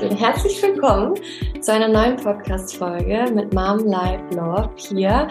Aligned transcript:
herzlich 0.00 0.62
willkommen 0.62 1.14
zu 1.60 1.72
einer 1.72 1.88
neuen 1.88 2.16
Podcast-Folge 2.16 3.32
mit 3.34 3.52
Mom 3.52 3.80
Life 3.80 4.22
Love 4.30 4.70
hier. 4.76 5.26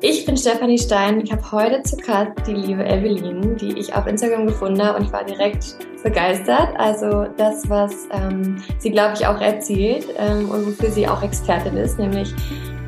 Ich 0.00 0.26
bin 0.26 0.36
Stefanie 0.36 0.78
Stein. 0.78 1.20
Ich 1.20 1.30
habe 1.30 1.52
heute 1.52 1.80
zu 1.84 1.96
Gast 1.96 2.32
die 2.44 2.54
liebe 2.54 2.84
Evelyn, 2.84 3.56
die 3.56 3.78
ich 3.78 3.94
auf 3.94 4.08
Instagram 4.08 4.48
gefunden 4.48 4.82
habe 4.82 4.98
und 4.98 5.04
ich 5.04 5.12
war 5.12 5.22
direkt 5.22 5.76
begeistert. 6.02 6.70
Also 6.76 7.26
das, 7.36 7.70
was 7.70 8.08
ähm, 8.10 8.60
sie, 8.78 8.90
glaube 8.90 9.14
ich, 9.14 9.24
auch 9.24 9.40
erzählt 9.40 10.08
ähm, 10.18 10.50
und 10.50 10.66
wofür 10.66 10.90
sie 10.90 11.06
auch 11.06 11.22
Expertin 11.22 11.76
ist, 11.76 11.96
nämlich 11.96 12.34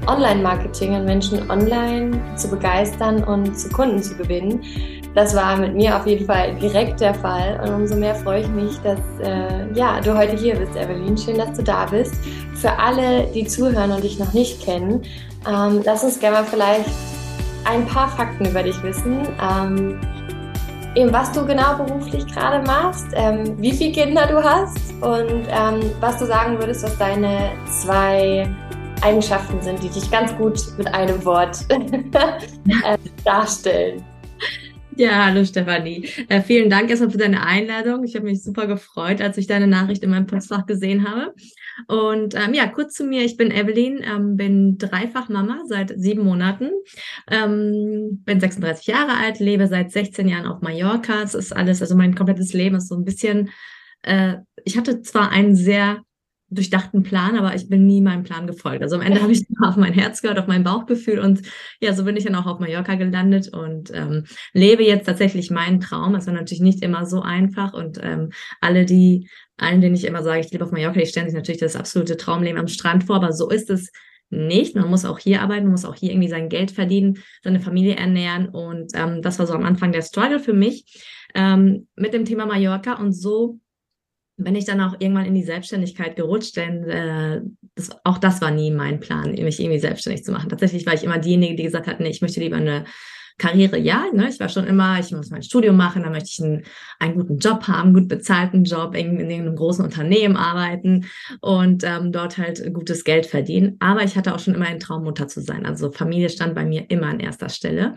Online-Marketing 0.09 0.97
und 0.97 1.05
Menschen 1.05 1.49
online 1.49 2.21
zu 2.35 2.49
begeistern 2.49 3.23
und 3.23 3.57
zu 3.57 3.69
Kunden 3.69 4.03
zu 4.03 4.17
gewinnen. 4.17 4.61
Das 5.15 5.37
war 5.37 5.57
mit 5.57 5.75
mir 5.75 5.97
auf 5.97 6.07
jeden 6.07 6.27
Fall 6.27 6.55
direkt 6.55 7.01
der 7.01 7.15
Fall 7.15 7.61
und 7.63 7.75
umso 7.75 7.97
mehr 7.97 8.15
freue 8.15 8.41
ich 8.41 8.49
mich, 8.49 8.79
dass 8.79 8.99
äh, 9.23 9.71
ja, 9.75 10.01
du 10.01 10.17
heute 10.17 10.37
hier 10.37 10.57
bist, 10.57 10.75
Evelyn. 10.75 11.19
Schön, 11.19 11.37
dass 11.37 11.57
du 11.57 11.63
da 11.63 11.85
bist. 11.85 12.15
Für 12.55 12.79
alle, 12.79 13.27
die 13.35 13.47
zuhören 13.47 13.91
und 13.93 14.03
dich 14.03 14.19
noch 14.19 14.33
nicht 14.33 14.63
kennen, 14.63 15.03
ähm, 15.47 15.83
lass 15.85 16.03
uns 16.03 16.19
gerne 16.19 16.39
mal 16.39 16.45
vielleicht 16.45 16.89
ein 17.65 17.87
paar 17.87 18.09
Fakten 18.09 18.47
über 18.47 18.63
dich 18.63 18.83
wissen. 18.83 19.21
Ähm, 19.39 20.01
eben 20.95 21.13
was 21.13 21.31
du 21.33 21.45
genau 21.45 21.77
beruflich 21.77 22.27
gerade 22.27 22.65
machst, 22.67 23.07
ähm, 23.15 23.61
wie 23.61 23.73
viele 23.73 23.93
Kinder 23.93 24.27
du 24.27 24.43
hast 24.43 24.93
und 25.03 25.47
ähm, 25.49 25.91
was 26.01 26.19
du 26.19 26.27
sagen 26.27 26.59
würdest, 26.59 26.85
was 26.85 26.97
deine 26.97 27.51
zwei 27.83 28.49
Eigenschaften 29.03 29.61
sind, 29.61 29.83
die 29.83 29.89
dich 29.89 30.11
ganz 30.11 30.35
gut 30.37 30.59
mit 30.79 30.93
einem 30.95 31.23
Wort 31.25 31.59
äh, 31.69 32.99
darstellen. 33.25 34.05
Ja, 34.97 35.27
hallo 35.27 35.45
Stefanie. 35.45 36.07
Äh, 36.29 36.43
vielen 36.43 36.69
Dank 36.69 36.91
erstmal 36.91 37.11
für 37.11 37.19
deine 37.19 37.47
Einladung. 37.47 38.05
Ich 38.05 38.15
habe 38.15 38.27
mich 38.27 38.43
super 38.43 38.67
gefreut, 38.67 39.23
als 39.23 39.39
ich 39.39 39.47
deine 39.47 39.67
Nachricht 39.67 40.03
in 40.03 40.11
meinem 40.11 40.27
Postfach 40.27 40.67
gesehen 40.67 41.09
habe. 41.09 41.35
Und 41.89 42.35
ähm, 42.35 42.53
ja, 42.53 42.67
kurz 42.67 42.95
zu 42.95 43.05
mir. 43.05 43.25
Ich 43.25 43.39
bin 43.39 43.51
Evelyn, 43.51 44.03
ähm, 44.05 44.37
bin 44.37 44.77
dreifach 44.77 45.31
Mama 45.31 45.63
seit 45.67 45.99
sieben 45.99 46.25
Monaten, 46.25 46.71
ähm, 47.31 48.23
bin 48.25 48.39
36 48.39 48.87
Jahre 48.87 49.17
alt, 49.17 49.39
lebe 49.39 49.67
seit 49.67 49.93
16 49.93 50.29
Jahren 50.29 50.47
auf 50.47 50.61
Mallorca. 50.61 51.23
Es 51.23 51.35
ist 51.35 51.57
alles, 51.57 51.81
also 51.81 51.97
mein 51.97 52.15
komplettes 52.15 52.53
Leben 52.53 52.77
ist 52.77 52.89
so 52.89 52.95
ein 52.95 53.05
bisschen, 53.05 53.51
äh, 54.03 54.37
ich 54.65 54.77
hatte 54.77 55.01
zwar 55.01 55.31
einen 55.31 55.57
sehr 55.57 56.03
durchdachten 56.55 57.03
Plan, 57.03 57.37
aber 57.37 57.55
ich 57.55 57.69
bin 57.69 57.87
nie 57.87 58.01
meinem 58.01 58.23
Plan 58.23 58.47
gefolgt. 58.47 58.83
Also 58.83 58.97
am 58.97 59.03
Ende 59.03 59.23
habe 59.23 59.33
ich 59.33 59.45
auf 59.63 59.77
mein 59.77 59.93
Herz 59.93 60.23
gehört, 60.23 60.39
auf 60.39 60.47
mein 60.47 60.65
Bauchgefühl 60.65 61.19
und 61.19 61.43
ja, 61.81 61.93
so 61.93 62.05
bin 62.05 62.17
ich 62.17 62.25
dann 62.25 62.35
auch 62.35 62.47
auf 62.47 62.61
Mallorca 62.61 62.95
gelandet 62.95 63.49
und 63.49 63.91
ähm, 63.95 64.25
lebe 64.53 64.85
jetzt 64.85 65.07
tatsächlich 65.07 65.51
meinen 65.51 65.81
Traum. 65.81 66.15
Es 66.15 66.27
war 66.27 66.35
natürlich 66.35 66.63
nicht 66.63 66.83
immer 66.83 67.07
so 67.07 67.23
einfach 67.23 67.73
und 67.73 67.99
ähm, 68.03 68.31
alle, 68.61 68.85
die, 68.85 69.29
allen, 69.57 69.81
denen 69.81 69.95
ich 69.95 70.05
immer 70.05 70.23
sage, 70.23 70.41
ich 70.41 70.51
lebe 70.51 70.65
auf 70.65 70.73
Mallorca, 70.73 70.99
die 70.99 71.07
stellen 71.07 71.27
sich 71.27 71.37
natürlich 71.37 71.61
das 71.61 71.77
absolute 71.77 72.17
Traumleben 72.17 72.61
am 72.61 72.69
Strand 72.69 73.05
vor, 73.05 73.17
aber 73.17 73.33
so 73.33 73.49
ist 73.51 73.71
es 73.71 73.91
nicht. 74.31 74.75
Man 74.75 74.89
muss 74.89 75.05
auch 75.05 75.19
hier 75.19 75.43
arbeiten, 75.43 75.65
man 75.65 75.73
muss 75.73 75.85
auch 75.85 75.95
hier 75.95 76.11
irgendwie 76.11 76.29
sein 76.29 76.49
Geld 76.49 76.71
verdienen, 76.71 77.19
seine 77.43 77.61
Familie 77.61 77.97
ernähren 77.97 78.49
und 78.49 78.93
ähm, 78.95 79.23
das 79.23 79.39
war 79.39 79.47
so 79.47 79.55
am 79.55 79.65
Anfang 79.65 79.93
der 79.93 80.03
Struggle 80.03 80.41
für 80.41 80.55
mich 80.55 81.05
ähm, 81.35 81.87
mit 81.97 82.15
dem 82.15 82.25
Thema 82.25 82.47
Mallorca 82.47 82.95
und 82.95 83.13
so 83.13 83.59
bin 84.45 84.55
ich 84.55 84.65
dann 84.65 84.81
auch 84.81 84.95
irgendwann 84.99 85.27
in 85.27 85.35
die 85.35 85.43
Selbstständigkeit 85.43 86.17
gerutscht, 86.17 86.57
denn 86.57 86.85
äh, 86.85 87.41
das, 87.75 87.91
auch 88.05 88.19
das 88.19 88.41
war 88.41 88.51
nie 88.51 88.71
mein 88.71 89.01
Plan, 89.01 89.33
mich 89.33 89.61
irgendwie 89.61 89.79
selbstständig 89.79 90.25
zu 90.25 90.33
machen. 90.33 90.49
Tatsächlich 90.49 90.87
war 90.87 90.95
ich 90.95 91.05
immer 91.05 91.19
diejenige, 91.19 91.57
die 91.57 91.63
gesagt 91.65 91.87
hat, 91.87 92.01
nee, 92.01 92.11
ich 92.11 92.23
möchte 92.23 92.41
lieber 92.41 92.57
eine 92.57 92.85
Karriere, 93.39 93.79
ja, 93.79 94.05
ne? 94.13 94.29
ich 94.29 94.39
war 94.41 94.49
schon 94.49 94.67
immer, 94.67 95.01
ich 95.01 95.11
muss 95.11 95.31
mein 95.31 95.43
Studium 95.43 95.77
machen, 95.77 96.03
dann 96.03 96.13
möchte 96.13 96.31
ich 96.31 96.43
einen, 96.43 96.65
einen 96.99 97.15
guten 97.15 97.39
Job 97.39 97.67
haben, 97.67 97.95
gut 97.95 98.09
bezahlten 98.09 98.65
Job, 98.65 98.95
in, 98.95 99.19
in 99.19 99.31
irgendeinem 99.31 99.57
großen 99.57 99.85
Unternehmen 99.85 100.37
arbeiten 100.37 101.07
und 101.41 101.83
ähm, 101.85 102.13
dort 102.13 102.39
halt 102.39 102.73
gutes 102.73 103.05
Geld 103.05 103.27
verdienen. 103.27 103.77
Aber 103.81 104.05
ich 104.05 104.17
hatte 104.17 104.35
auch 104.35 104.39
schon 104.39 104.55
immer 104.55 104.67
einen 104.67 104.81
Traum, 104.81 105.05
Mutter 105.05 105.29
zu 105.29 105.41
sein. 105.41 105.67
Also 105.67 105.91
Familie 105.91 106.29
stand 106.29 106.55
bei 106.55 106.65
mir 106.65 106.85
immer 106.89 107.09
an 107.09 107.21
erster 107.21 107.49
Stelle. 107.49 107.95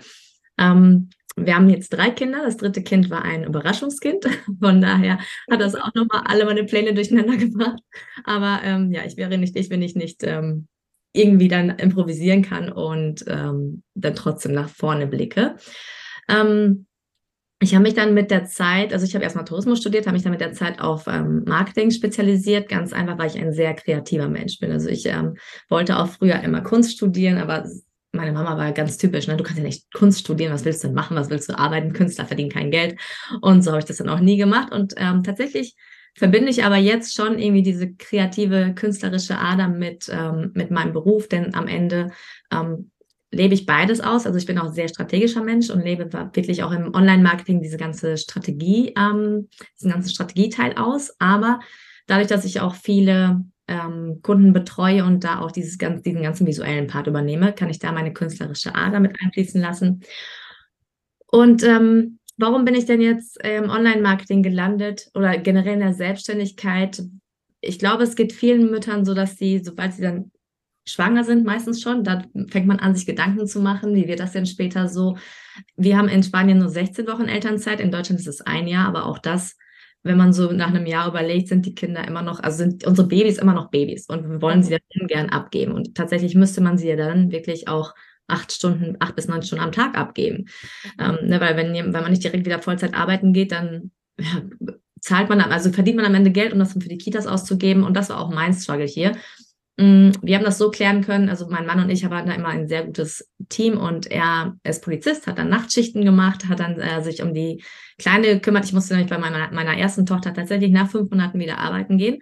Ähm, 0.58 1.10
wir 1.36 1.56
haben 1.56 1.70
jetzt 1.70 1.90
drei 1.90 2.12
Kinder. 2.12 2.44
Das 2.44 2.58
dritte 2.58 2.82
Kind 2.82 3.10
war 3.10 3.24
ein 3.24 3.44
Überraschungskind. 3.44 4.26
Von 4.62 4.82
daher 4.82 5.20
hat 5.50 5.62
das 5.62 5.76
auch 5.76 5.94
nochmal 5.94 6.24
alle 6.26 6.46
meine 6.46 6.64
Pläne 6.64 6.94
durcheinander 6.94 7.38
gebracht. 7.38 7.82
Aber 8.24 8.62
ähm, 8.64 8.92
ja, 8.92 9.04
ich 9.06 9.18
wäre 9.18 9.38
nicht 9.38 9.56
ich, 9.56 9.70
wenn 9.70 9.82
ich 9.82 9.96
nicht 9.96 10.24
ähm, 10.24 10.68
irgendwie 11.14 11.48
dann 11.48 11.70
improvisieren 11.72 12.42
kann 12.42 12.72
und 12.72 13.26
ähm, 13.28 13.84
dann 13.96 14.16
trotzdem 14.16 14.54
nach 14.54 14.70
vorne 14.70 15.08
blicke. 15.08 15.56
Ähm, 16.28 16.88
ich 17.62 17.74
habe 17.74 17.84
mich 17.84 17.94
dann 17.94 18.14
mit 18.14 18.32
der 18.32 18.46
Zeit, 18.46 18.92
also 18.92 19.06
ich 19.06 19.16
habe 19.16 19.24
erstmal 19.24 19.46
Tourismus 19.46 19.80
studiert, 19.80 20.06
habe 20.06 20.14
mich 20.14 20.24
dann 20.24 20.34
mit 20.34 20.42
der 20.42 20.52
Zeit 20.52 20.80
auf 20.82 21.08
ähm, 21.08 21.44
Marketing 21.46 21.90
spezialisiert, 21.90 22.68
ganz 22.68 22.92
einfach, 22.92 23.18
weil 23.18 23.28
ich 23.28 23.40
ein 23.40 23.54
sehr 23.54 23.74
kreativer 23.74 24.28
Mensch 24.28 24.60
bin. 24.60 24.72
Also 24.72 24.90
ich 24.90 25.06
ähm, 25.06 25.36
wollte 25.70 25.98
auch 25.98 26.08
früher 26.08 26.42
immer 26.42 26.62
Kunst 26.62 26.92
studieren, 26.92 27.38
aber 27.38 27.66
meine 28.16 28.32
Mama 28.32 28.58
war 28.58 28.72
ganz 28.72 28.98
typisch, 28.98 29.28
ne? 29.28 29.38
du 29.38 29.44
kannst 29.44 29.60
ja 29.60 29.66
nicht 29.66 29.92
Kunst 29.94 30.22
studieren, 30.22 30.54
was 30.54 30.66
willst 30.66 30.84
du 30.84 30.88
denn 30.88 30.96
machen, 30.96 31.16
was 31.16 31.30
willst 31.30 31.50
du 31.50 31.58
arbeiten, 31.58 31.94
Künstler 31.94 32.26
verdienen 32.26 32.52
kein 32.52 32.72
Geld 32.72 33.00
und 33.42 33.62
so 33.62 33.72
habe 33.72 33.80
ich 33.80 33.86
das 33.86 33.98
dann 33.98 34.10
auch 34.10 34.20
nie 34.20 34.38
gemacht 34.38 34.72
und 34.72 34.94
ähm, 34.98 35.24
tatsächlich 35.24 35.76
verbinde 36.16 36.50
ich 36.50 36.64
aber 36.64 36.78
jetzt 36.78 37.14
schon 37.14 37.38
irgendwie 37.38 37.62
diese 37.62 37.94
kreative, 37.94 38.74
künstlerische 38.74 39.38
Ader 39.38 39.68
mit, 39.68 40.10
ähm, 40.12 40.52
mit 40.54 40.72
meinem 40.72 40.94
Beruf, 40.94 41.28
denn 41.28 41.54
am 41.54 41.68
Ende 41.68 42.12
ähm, 42.52 42.92
lebe 43.32 43.54
ich 43.54 43.66
beides 43.66 44.00
aus. 44.00 44.26
Also 44.26 44.38
ich 44.38 44.46
bin 44.46 44.58
auch 44.58 44.72
sehr 44.72 44.88
strategischer 44.88 45.44
Mensch 45.44 45.70
und 45.70 45.84
lebe 45.84 46.12
wirklich 46.34 46.64
auch 46.64 46.72
im 46.72 46.94
Online-Marketing 46.94 47.62
diese 47.62 47.78
ganze 47.78 48.18
Strategie, 48.18 48.94
ähm, 48.98 49.50
diesen 49.78 49.92
ganzen 49.92 50.10
Strategieteil 50.10 50.78
aus. 50.78 51.14
Aber 51.20 51.60
dadurch, 52.08 52.28
dass 52.28 52.46
ich 52.46 52.62
auch 52.62 52.76
viele 52.76 53.44
ähm, 53.68 54.20
Kunden 54.22 54.54
betreue 54.54 55.04
und 55.04 55.24
da 55.24 55.40
auch 55.40 55.52
dieses, 55.52 55.78
ganz, 55.78 56.04
diesen 56.04 56.22
ganzen 56.22 56.46
visuellen 56.46 56.88
Part 56.88 57.08
übernehme, 57.08 57.54
kann 57.54 57.70
ich 57.70 57.80
da 57.80 57.92
meine 57.92 58.14
künstlerische 58.14 58.76
Ader 58.76 59.00
mit 59.00 59.18
einfließen 59.22 59.60
lassen. 59.60 60.02
Und 61.28 61.64
ähm, 61.64 62.20
warum 62.38 62.66
bin 62.66 62.76
ich 62.76 62.86
denn 62.86 63.02
jetzt 63.02 63.44
im 63.44 63.70
Online-Marketing 63.70 64.44
gelandet 64.44 65.10
oder 65.16 65.38
generell 65.38 65.74
in 65.74 65.80
der 65.80 65.94
Selbstständigkeit? 65.94 67.04
Ich 67.62 67.80
glaube, 67.80 68.04
es 68.04 68.16
geht 68.16 68.34
vielen 68.34 68.70
Müttern 68.70 69.06
so, 69.06 69.14
dass 69.14 69.38
sie, 69.38 69.60
sobald 69.64 69.94
sie 69.94 70.04
dann 70.04 70.32
schwanger 70.88 71.24
sind, 71.24 71.46
meistens 71.46 71.82
schon, 71.82 72.04
da 72.04 72.24
fängt 72.50 72.68
man 72.68 72.80
an, 72.80 72.96
sich 72.96 73.08
Gedanken 73.08 73.48
zu 73.48 73.60
machen, 73.60 73.96
wie 73.96 74.08
wird 74.08 74.20
das 74.20 74.34
denn 74.34 74.46
später 74.46 74.88
so? 74.88 75.18
Wir 75.76 75.98
haben 75.98 76.10
in 76.10 76.22
Spanien 76.22 76.60
nur 76.60 76.70
16 76.70 77.08
Wochen 77.08 77.26
Elternzeit, 77.26 77.80
in 77.80 77.92
Deutschland 77.92 78.20
ist 78.20 78.28
es 78.28 78.42
ein 78.42 78.68
Jahr, 78.68 78.88
aber 78.88 79.08
auch 79.08 79.18
das 79.18 79.58
wenn 80.06 80.18
man 80.18 80.34
so 80.34 80.52
nach 80.52 80.68
einem 80.68 80.86
Jahr 80.86 81.08
überlegt, 81.08 81.48
sind 81.48 81.66
die 81.66 81.74
Kinder 81.74 82.08
immer 82.08 82.22
noch, 82.22 82.40
also 82.40 82.58
sind 82.58 82.86
unsere 82.86 83.08
Babys 83.08 83.40
immer 83.40 83.54
noch 83.54 83.72
Babys 83.72 84.08
und 84.08 84.30
wir 84.30 84.42
wollen 84.42 84.62
sie 84.62 84.78
dann 84.78 85.08
gern 85.08 85.30
abgeben. 85.30 85.72
Und 85.72 85.96
tatsächlich 85.96 86.36
müsste 86.36 86.62
man 86.62 86.78
sie 86.78 86.88
ja 86.88 86.96
dann 86.96 87.32
wirklich 87.32 87.68
auch 87.68 87.96
acht 88.28 88.52
Stunden, 88.52 88.98
acht 89.00 89.16
bis 89.16 89.28
neun 89.28 89.42
Stunden 89.42 89.64
am 89.64 89.72
Tag 89.72 89.98
abgeben. 89.98 90.46
Ähm, 91.00 91.18
ne, 91.24 91.42
weil 91.42 91.58
wenn, 91.58 91.74
wenn 91.74 91.92
man 91.92 92.12
nicht 92.12 92.24
direkt 92.24 92.46
wieder 92.46 92.62
Vollzeit 92.62 92.94
arbeiten 92.94 93.34
geht, 93.34 93.52
dann 93.52 93.92
ja, 94.20 94.44
zahlt 95.00 95.28
man, 95.30 95.42
also 95.42 95.72
verdient 95.72 95.98
man 95.98 96.06
am 96.06 96.16
Ende 96.16 96.32
Geld, 96.32 96.54
um 96.54 96.60
das 96.60 96.74
für 96.74 96.80
die 96.80 97.00
Kitas 97.00 97.26
auszugeben. 97.26 97.84
Und 97.84 97.98
das 97.98 98.10
war 98.10 98.20
auch 98.20 98.30
mein 98.30 98.54
Struggle 98.54 98.86
hier. 98.86 99.14
Mm, 99.78 100.12
wir 100.22 100.38
haben 100.38 100.46
das 100.46 100.58
so 100.58 100.72
klären 100.72 101.02
können, 101.04 101.28
also 101.28 101.48
mein 101.50 101.66
Mann 101.66 101.82
und 101.82 101.90
ich 101.90 102.06
haben 102.06 102.28
da 102.28 102.34
immer 102.34 102.48
ein 102.48 102.68
sehr 102.68 102.86
gutes 102.86 103.30
Team 103.50 103.78
und 103.78 104.10
er 104.10 104.56
ist 104.64 104.84
Polizist, 104.84 105.28
hat 105.28 105.38
dann 105.38 105.50
Nachtschichten 105.50 106.06
gemacht, 106.06 106.48
hat 106.48 106.62
dann 106.62 106.80
äh, 106.80 107.04
sich 107.04 107.22
um 107.22 107.34
die 107.34 107.62
Kleine 107.98 108.28
gekümmert. 108.28 108.66
Ich 108.66 108.74
musste 108.74 108.94
nämlich 108.94 109.10
bei 109.10 109.18
meiner, 109.18 109.52
meiner 109.52 109.78
ersten 109.78 110.06
Tochter 110.06 110.34
tatsächlich 110.34 110.72
nach 110.72 110.90
fünf 110.90 111.12
Monaten 111.12 111.40
wieder 111.40 111.58
arbeiten 111.58 111.98
gehen. 111.98 112.22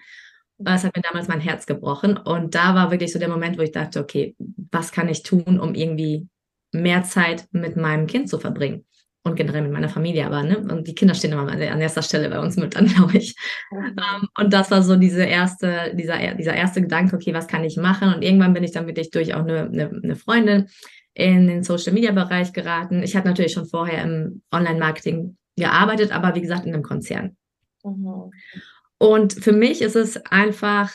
Das 0.58 0.84
hat 0.84 0.96
mir 0.96 1.03
damals 1.03 1.28
mein 1.28 1.41
Herz 1.41 1.66
gebrochen 1.66 2.18
und 2.18 2.56
da 2.56 2.74
war 2.74 2.90
wirklich 2.91 3.12
so 3.12 3.19
der 3.19 3.30
Moment, 3.30 3.58
wo 3.58 3.62
ich 3.62 3.72
dachte, 3.72 4.00
okay, 4.00 4.35
was 4.72 4.91
kann 4.91 5.09
ich 5.09 5.24
tun, 5.24 5.59
um 5.59 5.75
irgendwie 5.75 6.28
mehr 6.72 7.03
Zeit 7.03 7.47
mit 7.52 7.75
meinem 7.75 8.08
Kind 8.08 8.30
zu 8.30 8.40
verbringen? 8.40 8.85
Und 9.23 9.35
generell 9.35 9.61
mit 9.61 9.72
meiner 9.72 9.89
Familie, 9.89 10.25
aber 10.25 10.44
ne, 10.44 10.59
und 10.59 10.88
die 10.88 10.95
Kinder 10.95 11.16
stehen 11.16 11.31
immer 11.31 11.50
an 11.50 11.59
erster 11.59 12.01
Stelle 12.01 12.29
bei 12.29 12.39
uns 12.39 12.57
mit, 12.57 12.75
dann 12.75 12.88
glaube 12.94 13.17
ich. 13.17 13.35
Mhm. 13.72 13.95
Um, 13.97 14.28
und 14.38 14.53
das 14.53 14.69
war 14.69 14.84
so 14.84 14.95
diese 14.95 15.23
erste, 15.23 15.93
dieser, 15.96 16.35
dieser 16.35 16.53
erste 16.53 16.81
Gedanke, 16.81 17.16
okay, 17.16 17.34
was 17.34 17.47
kann 17.47 17.64
ich 17.64 17.78
machen? 17.78 18.14
Und 18.14 18.22
irgendwann 18.22 18.53
bin 18.53 18.64
ich 18.64 18.72
dann 18.72 18.85
wirklich 18.85 19.11
durch 19.11 19.34
auch 19.34 19.40
eine, 19.40 19.64
eine, 19.64 20.02
eine 20.03 20.16
Freundin 20.16 20.67
in 21.14 21.47
den 21.47 21.64
Social 21.64 21.93
Media 21.93 22.11
Bereich 22.11 22.53
geraten. 22.53 23.02
Ich 23.03 23.16
hatte 23.16 23.28
natürlich 23.28 23.53
schon 23.53 23.67
vorher 23.67 24.03
im 24.03 24.41
Online-Marketing 24.52 25.37
gearbeitet, 25.55 26.11
aber 26.11 26.35
wie 26.35 26.41
gesagt 26.41 26.66
in 26.66 26.73
einem 26.73 26.84
Konzern. 26.84 27.37
Mhm. 27.84 28.31
Und 28.97 29.34
für 29.34 29.53
mich 29.53 29.81
ist 29.81 29.96
es 29.96 30.17
einfach 30.26 30.91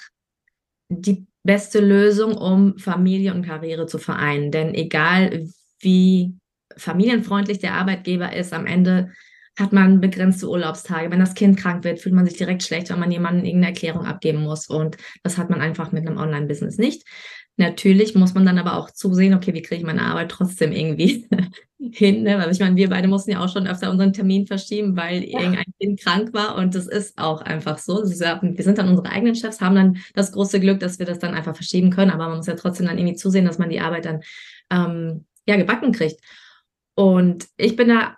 die 0.88 1.26
beste 1.44 1.80
Lösung, 1.80 2.36
um 2.36 2.78
Familie 2.78 3.32
und 3.32 3.46
Karriere 3.46 3.86
zu 3.86 3.98
vereinen. 3.98 4.50
Denn 4.50 4.74
egal 4.74 5.48
wie 5.80 6.34
familienfreundlich 6.78 7.58
der 7.58 7.74
Arbeitgeber 7.74 8.32
ist, 8.34 8.52
am 8.52 8.66
Ende 8.66 9.12
hat 9.58 9.72
man 9.72 10.00
begrenzte 10.00 10.48
Urlaubstage. 10.48 11.10
Wenn 11.10 11.18
das 11.18 11.34
Kind 11.34 11.58
krank 11.58 11.82
wird, 11.84 12.00
fühlt 12.00 12.14
man 12.14 12.26
sich 12.26 12.38
direkt 12.38 12.62
schlecht, 12.62 12.90
wenn 12.90 13.00
man 13.00 13.10
jemandem 13.10 13.44
irgendeine 13.44 13.74
Erklärung 13.74 14.06
abgeben 14.06 14.42
muss. 14.42 14.68
Und 14.68 14.96
das 15.24 15.36
hat 15.36 15.50
man 15.50 15.60
einfach 15.60 15.90
mit 15.90 16.06
einem 16.06 16.16
Online-Business 16.16 16.78
nicht. 16.78 17.04
Natürlich 17.56 18.14
muss 18.14 18.34
man 18.34 18.46
dann 18.46 18.58
aber 18.58 18.76
auch 18.76 18.92
zusehen, 18.92 19.34
okay, 19.34 19.52
wie 19.52 19.62
kriege 19.62 19.80
ich 19.80 19.86
meine 19.86 20.02
Arbeit 20.02 20.30
trotzdem 20.30 20.70
irgendwie 20.70 21.28
hin? 21.90 22.22
Ne? 22.22 22.38
Weil 22.38 22.52
ich 22.52 22.60
meine, 22.60 22.76
wir 22.76 22.88
beide 22.88 23.08
mussten 23.08 23.32
ja 23.32 23.44
auch 23.44 23.52
schon 23.52 23.66
öfter 23.66 23.90
unseren 23.90 24.12
Termin 24.12 24.46
verschieben, 24.46 24.96
weil 24.96 25.24
ja. 25.24 25.40
irgendein 25.40 25.74
Kind 25.80 26.00
krank 26.00 26.32
war 26.32 26.54
und 26.54 26.76
das 26.76 26.86
ist 26.86 27.18
auch 27.18 27.42
einfach 27.42 27.78
so. 27.78 28.04
Ja, 28.04 28.40
wir 28.40 28.62
sind 28.62 28.78
dann 28.78 28.88
unsere 28.88 29.10
eigenen 29.10 29.34
Chefs, 29.34 29.60
haben 29.60 29.74
dann 29.74 29.96
das 30.14 30.30
große 30.30 30.60
Glück, 30.60 30.78
dass 30.78 31.00
wir 31.00 31.06
das 31.06 31.18
dann 31.18 31.34
einfach 31.34 31.56
verschieben 31.56 31.90
können, 31.90 32.12
aber 32.12 32.28
man 32.28 32.36
muss 32.36 32.46
ja 32.46 32.54
trotzdem 32.54 32.86
dann 32.86 32.96
irgendwie 32.96 33.16
zusehen, 33.16 33.44
dass 33.44 33.58
man 33.58 33.70
die 33.70 33.80
Arbeit 33.80 34.04
dann 34.04 34.20
ähm, 34.70 35.24
ja 35.44 35.56
gebacken 35.56 35.90
kriegt. 35.90 36.20
Und 36.98 37.46
ich 37.56 37.76
bin 37.76 37.90
da 37.90 38.16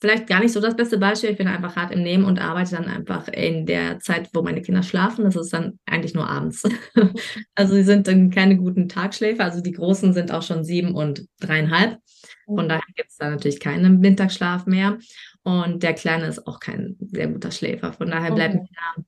vielleicht 0.00 0.28
gar 0.28 0.40
nicht 0.40 0.54
so 0.54 0.60
das 0.60 0.74
beste 0.74 0.96
Beispiel. 0.96 1.28
Ich 1.28 1.36
bin 1.36 1.46
einfach 1.46 1.76
hart 1.76 1.92
im 1.92 2.02
Nehmen 2.02 2.24
und 2.24 2.40
arbeite 2.40 2.76
dann 2.76 2.86
einfach 2.86 3.28
in 3.28 3.66
der 3.66 4.00
Zeit, 4.00 4.30
wo 4.32 4.40
meine 4.40 4.62
Kinder 4.62 4.82
schlafen. 4.82 5.24
Das 5.24 5.36
ist 5.36 5.52
dann 5.52 5.78
eigentlich 5.84 6.14
nur 6.14 6.26
abends. 6.26 6.62
also 7.54 7.74
sie 7.74 7.82
sind 7.82 8.08
dann 8.08 8.30
keine 8.30 8.56
guten 8.56 8.88
Tagschläfer. 8.88 9.44
Also 9.44 9.60
die 9.60 9.72
Großen 9.72 10.14
sind 10.14 10.32
auch 10.32 10.40
schon 10.40 10.64
sieben 10.64 10.94
und 10.94 11.28
dreieinhalb. 11.38 11.98
Von 12.46 12.64
mhm. 12.64 12.68
daher 12.70 12.94
gibt 12.96 13.10
es 13.10 13.16
da 13.18 13.28
natürlich 13.28 13.60
keinen 13.60 14.00
Mittagsschlaf 14.00 14.64
mehr. 14.64 14.96
Und 15.42 15.82
der 15.82 15.92
Kleine 15.92 16.28
ist 16.28 16.46
auch 16.46 16.60
kein 16.60 16.96
sehr 17.00 17.28
guter 17.28 17.50
Schläfer. 17.50 17.92
Von 17.92 18.10
daher 18.10 18.32
bleibt 18.32 18.54
okay. 18.54 18.68
mir 18.70 19.04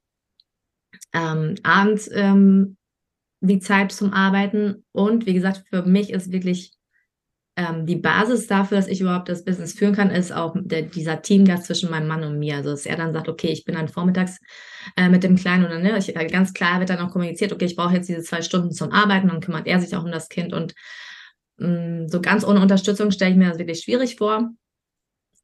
ähm, 1.15 1.55
abends 1.63 2.11
ähm, 2.13 2.77
die 3.41 3.61
Zeit 3.61 3.93
zum 3.93 4.13
Arbeiten. 4.13 4.85
Und 4.93 5.25
wie 5.25 5.33
gesagt, 5.33 5.65
für 5.71 5.85
mich 5.85 6.11
ist 6.11 6.33
wirklich 6.33 6.75
ähm, 7.57 7.85
die 7.85 7.97
Basis 7.97 8.47
dafür, 8.47 8.79
dass 8.79 8.89
ich 8.89 9.01
überhaupt 9.01 9.29
das 9.29 9.45
Business 9.45 9.75
führen 9.75 9.95
kann, 9.95 10.11
ist 10.11 10.33
auch 10.33 10.55
der, 10.59 10.83
dieser 10.83 11.21
Teamgast 11.21 11.65
zwischen 11.65 11.91
meinem 11.91 12.09
Mann 12.09 12.23
und 12.23 12.39
mir. 12.39 12.57
Also, 12.57 12.71
dass 12.71 12.87
er 12.87 12.97
dann 12.97 13.13
sagt, 13.13 13.29
okay, 13.29 13.49
ich 13.49 13.65
bin 13.65 13.75
dann 13.75 13.89
vormittags 13.89 14.39
äh, 14.97 15.09
mit 15.09 15.25
dem 15.25 15.37
Kleinen 15.37 15.65
oder 15.65 15.79
ne, 15.79 15.99
ich, 15.99 16.15
äh, 16.15 16.27
ganz 16.27 16.53
klar 16.55 16.79
wird 16.79 16.91
dann 16.91 17.01
auch 17.01 17.11
kommuniziert, 17.11 17.53
okay, 17.53 17.65
ich 17.65 17.77
brauche 17.77 17.95
jetzt 17.95 18.09
diese 18.09 18.23
zwei 18.23 18.43
Stunden 18.43 18.71
zum 18.71 18.93
Arbeiten, 18.93 19.29
dann 19.29 19.41
kümmert 19.41 19.67
er 19.67 19.81
sich 19.81 19.95
auch 19.97 20.05
um 20.05 20.13
das 20.13 20.29
Kind 20.29 20.53
und 20.53 20.75
mh, 21.59 21.69
mm, 22.05 22.09
so 22.09 22.21
ganz 22.21 22.45
ohne 22.45 22.61
Unterstützung 22.61 23.11
stelle 23.11 23.33
ich 23.33 23.37
mir 23.37 23.49
das 23.49 23.59
wirklich 23.59 23.81
schwierig 23.81 24.17
vor. 24.17 24.51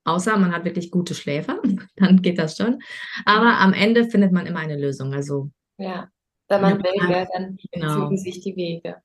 Außer 0.04 0.36
man 0.38 0.54
hat 0.54 0.64
wirklich 0.64 0.92
gute 0.92 1.14
Schläfer, 1.14 1.60
dann 1.96 2.22
geht 2.22 2.38
das 2.38 2.56
schon. 2.56 2.78
Aber 3.24 3.58
am 3.58 3.72
Ende 3.72 4.08
findet 4.08 4.30
man 4.32 4.46
immer 4.46 4.60
eine 4.60 4.76
Lösung. 4.76 5.12
Also 5.12 5.50
ja, 5.78 6.08
wenn 6.48 6.60
man 6.60 6.78
will, 6.82 7.26
dann 7.34 7.58
genau. 7.72 7.94
fügen 7.94 8.16
sich 8.16 8.40
die 8.40 8.54
Wege. 8.54 9.02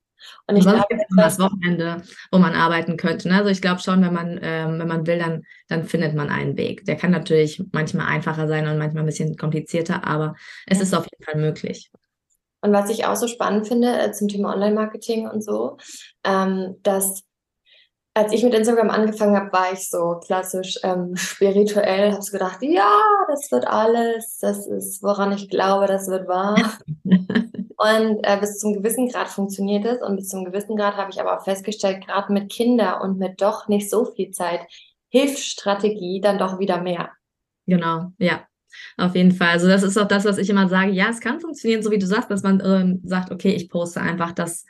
Und 0.48 0.56
ich 0.56 0.64
glaube, 0.64 0.84
das 1.16 1.40
Wochenende, 1.40 2.02
wo 2.32 2.40
man 2.40 2.54
arbeiten 2.54 2.98
könnte. 2.98 3.30
Ne? 3.30 3.36
Also 3.36 3.50
ich 3.50 3.62
glaube 3.62 3.82
schon, 3.82 4.02
wenn 4.02 4.14
man, 4.14 4.40
ähm, 4.42 4.80
wenn 4.80 4.88
man 4.88 5.08
will, 5.08 5.20
dann, 5.20 5.44
dann 5.68 5.86
findet 5.86 6.16
man 6.16 6.30
einen 6.30 6.58
Weg. 6.58 6.86
Der 6.86 6.96
kann 6.96 7.12
natürlich 7.12 7.64
manchmal 7.72 8.08
einfacher 8.08 8.48
sein 8.48 8.68
und 8.68 8.78
manchmal 8.78 9.04
ein 9.04 9.08
bisschen 9.08 9.38
komplizierter, 9.38 10.06
aber 10.06 10.36
es 10.68 10.78
ja. 10.78 10.84
ist 10.84 10.94
auf 10.94 11.08
jeden 11.12 11.24
Fall 11.24 11.40
möglich. 11.40 11.92
Und 12.62 12.74
was 12.74 12.90
ich 12.90 13.06
auch 13.06 13.16
so 13.16 13.28
spannend 13.28 13.68
finde 13.68 13.98
äh, 13.98 14.12
zum 14.12 14.28
Thema 14.28 14.54
Online-Marketing 14.54 15.28
und 15.28 15.44
so, 15.44 15.78
ähm, 16.24 16.76
dass 16.84 17.24
als 18.14 18.34
ich 18.34 18.44
mit 18.44 18.54
Instagram 18.54 18.90
angefangen 18.90 19.38
habe, 19.38 19.54
war 19.54 19.72
ich 19.72 19.90
so 19.90 20.20
klassisch 20.26 20.80
ähm, 20.84 21.16
spirituell, 21.16 22.12
habe 22.12 22.22
so 22.22 22.32
gedacht, 22.32 22.60
ja, 22.62 23.00
das 23.28 23.52
wird 23.52 23.68
alles, 23.68 24.38
das 24.40 24.68
ist, 24.68 25.02
woran 25.02 25.32
ich 25.32 25.50
glaube, 25.50 25.88
das 25.88 26.08
wird 26.08 26.28
wahr. 26.28 26.56
und 27.81 28.19
äh, 28.24 28.38
bis 28.39 28.60
zum 28.60 28.74
gewissen 28.74 29.07
Grad 29.07 29.28
funktioniert 29.28 29.86
es 29.86 30.01
und 30.01 30.16
bis 30.16 30.28
zum 30.28 30.45
gewissen 30.45 30.75
Grad 30.75 30.98
habe 30.98 31.10
ich 31.12 31.19
aber 31.19 31.38
auch 31.38 31.44
festgestellt, 31.44 32.06
gerade 32.06 32.31
mit 32.31 32.51
Kindern 32.51 33.01
und 33.01 33.18
mit 33.18 33.42
doch 33.42 33.68
nicht 33.68 33.89
so 33.89 34.06
viel 34.06 34.31
Zeit, 34.31 34.62
hilft 35.10 35.39
Strategie 35.39 36.22
dann 36.22 36.38
doch 36.38 36.60
wieder 36.60 36.81
mehr. 36.81 37.10
Genau, 37.66 38.12
ja. 38.18 38.45
Auf 38.98 39.16
jeden 39.16 39.31
Fall. 39.31 39.50
Also 39.50 39.68
das 39.68 39.83
ist 39.83 39.98
auch 39.98 40.07
das, 40.07 40.25
was 40.25 40.38
ich 40.38 40.50
immer 40.50 40.69
sage. 40.69 40.92
Ja, 40.92 41.10
es 41.10 41.19
kann 41.19 41.42
funktionieren, 41.42 41.83
so 41.83 41.92
wie 41.92 42.00
du 42.00 42.06
sagst, 42.06 42.30
dass 42.30 42.44
man 42.44 42.62
ähm, 42.63 43.01
sagt, 43.04 43.31
okay, 43.31 43.54
ich 43.54 43.69
poste 43.69 44.00
einfach 44.00 44.31
das, 44.31 44.66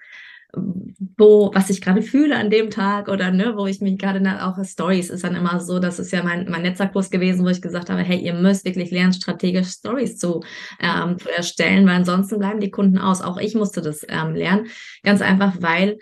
wo, 0.53 1.51
was 1.53 1.69
ich 1.69 1.81
gerade 1.81 2.01
fühle 2.01 2.35
an 2.35 2.49
dem 2.49 2.69
Tag 2.69 3.07
oder 3.07 3.31
ne, 3.31 3.53
wo 3.55 3.67
ich 3.67 3.81
mich 3.81 3.97
gerade 3.97 4.21
auch 4.45 4.63
Stories 4.63 5.09
ist 5.09 5.23
dann 5.23 5.35
immer 5.35 5.59
so, 5.59 5.79
das 5.79 5.99
ist 5.99 6.11
ja 6.11 6.23
mein, 6.23 6.49
mein 6.49 6.63
Netzerkurs 6.63 7.09
gewesen, 7.09 7.45
wo 7.45 7.49
ich 7.49 7.61
gesagt 7.61 7.89
habe, 7.89 8.01
hey, 8.01 8.19
ihr 8.19 8.33
müsst 8.33 8.65
wirklich 8.65 8.91
lernen, 8.91 9.13
strategisch 9.13 9.67
Stories 9.67 10.17
zu, 10.17 10.43
ähm, 10.79 11.17
zu 11.17 11.29
erstellen, 11.29 11.85
weil 11.85 11.95
ansonsten 11.95 12.39
bleiben 12.39 12.59
die 12.59 12.71
Kunden 12.71 12.97
aus. 12.97 13.21
Auch 13.21 13.37
ich 13.37 13.55
musste 13.55 13.81
das 13.81 14.05
ähm, 14.09 14.35
lernen. 14.35 14.67
Ganz 15.03 15.21
einfach, 15.21 15.55
weil 15.59 15.97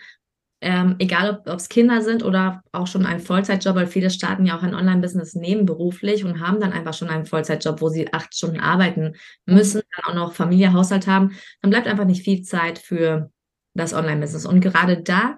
ähm, 0.61 0.95
egal 0.99 1.41
ob 1.45 1.57
es 1.57 1.69
Kinder 1.69 2.01
sind 2.01 2.23
oder 2.23 2.63
auch 2.71 2.87
schon 2.87 3.05
ein 3.05 3.21
Vollzeitjob, 3.21 3.75
weil 3.75 3.87
viele 3.87 4.09
starten 4.09 4.45
ja 4.45 4.57
auch 4.57 4.63
ein 4.63 4.75
Online-Business 4.75 5.35
nebenberuflich 5.35 6.25
und 6.25 6.41
haben 6.41 6.59
dann 6.59 6.73
einfach 6.73 6.93
schon 6.93 7.07
einen 7.07 7.25
Vollzeitjob, 7.25 7.81
wo 7.81 7.89
sie 7.89 8.11
acht 8.11 8.35
Stunden 8.35 8.59
arbeiten 8.59 9.15
müssen, 9.45 9.81
dann 9.95 10.05
auch 10.05 10.15
noch 10.15 10.33
Familie, 10.33 10.73
Haushalt 10.73 11.07
haben, 11.07 11.31
dann 11.61 11.71
bleibt 11.71 11.87
einfach 11.87 12.05
nicht 12.05 12.23
viel 12.23 12.41
Zeit 12.41 12.77
für 12.77 13.31
das 13.79 13.93
Online-Business. 13.93 14.45
Und 14.45 14.61
gerade 14.61 15.01
da 15.01 15.37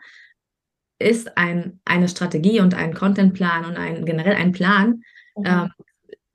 ist 1.00 1.38
ein, 1.38 1.80
eine 1.86 2.08
Strategie 2.08 2.60
und 2.60 2.74
ein 2.74 2.94
Contentplan 2.94 3.66
und 3.66 3.78
ein 3.78 4.06
generell 4.06 4.36
ein 4.36 4.52
Plan 4.52 5.04
mhm. 5.36 5.46
ähm, 5.46 5.72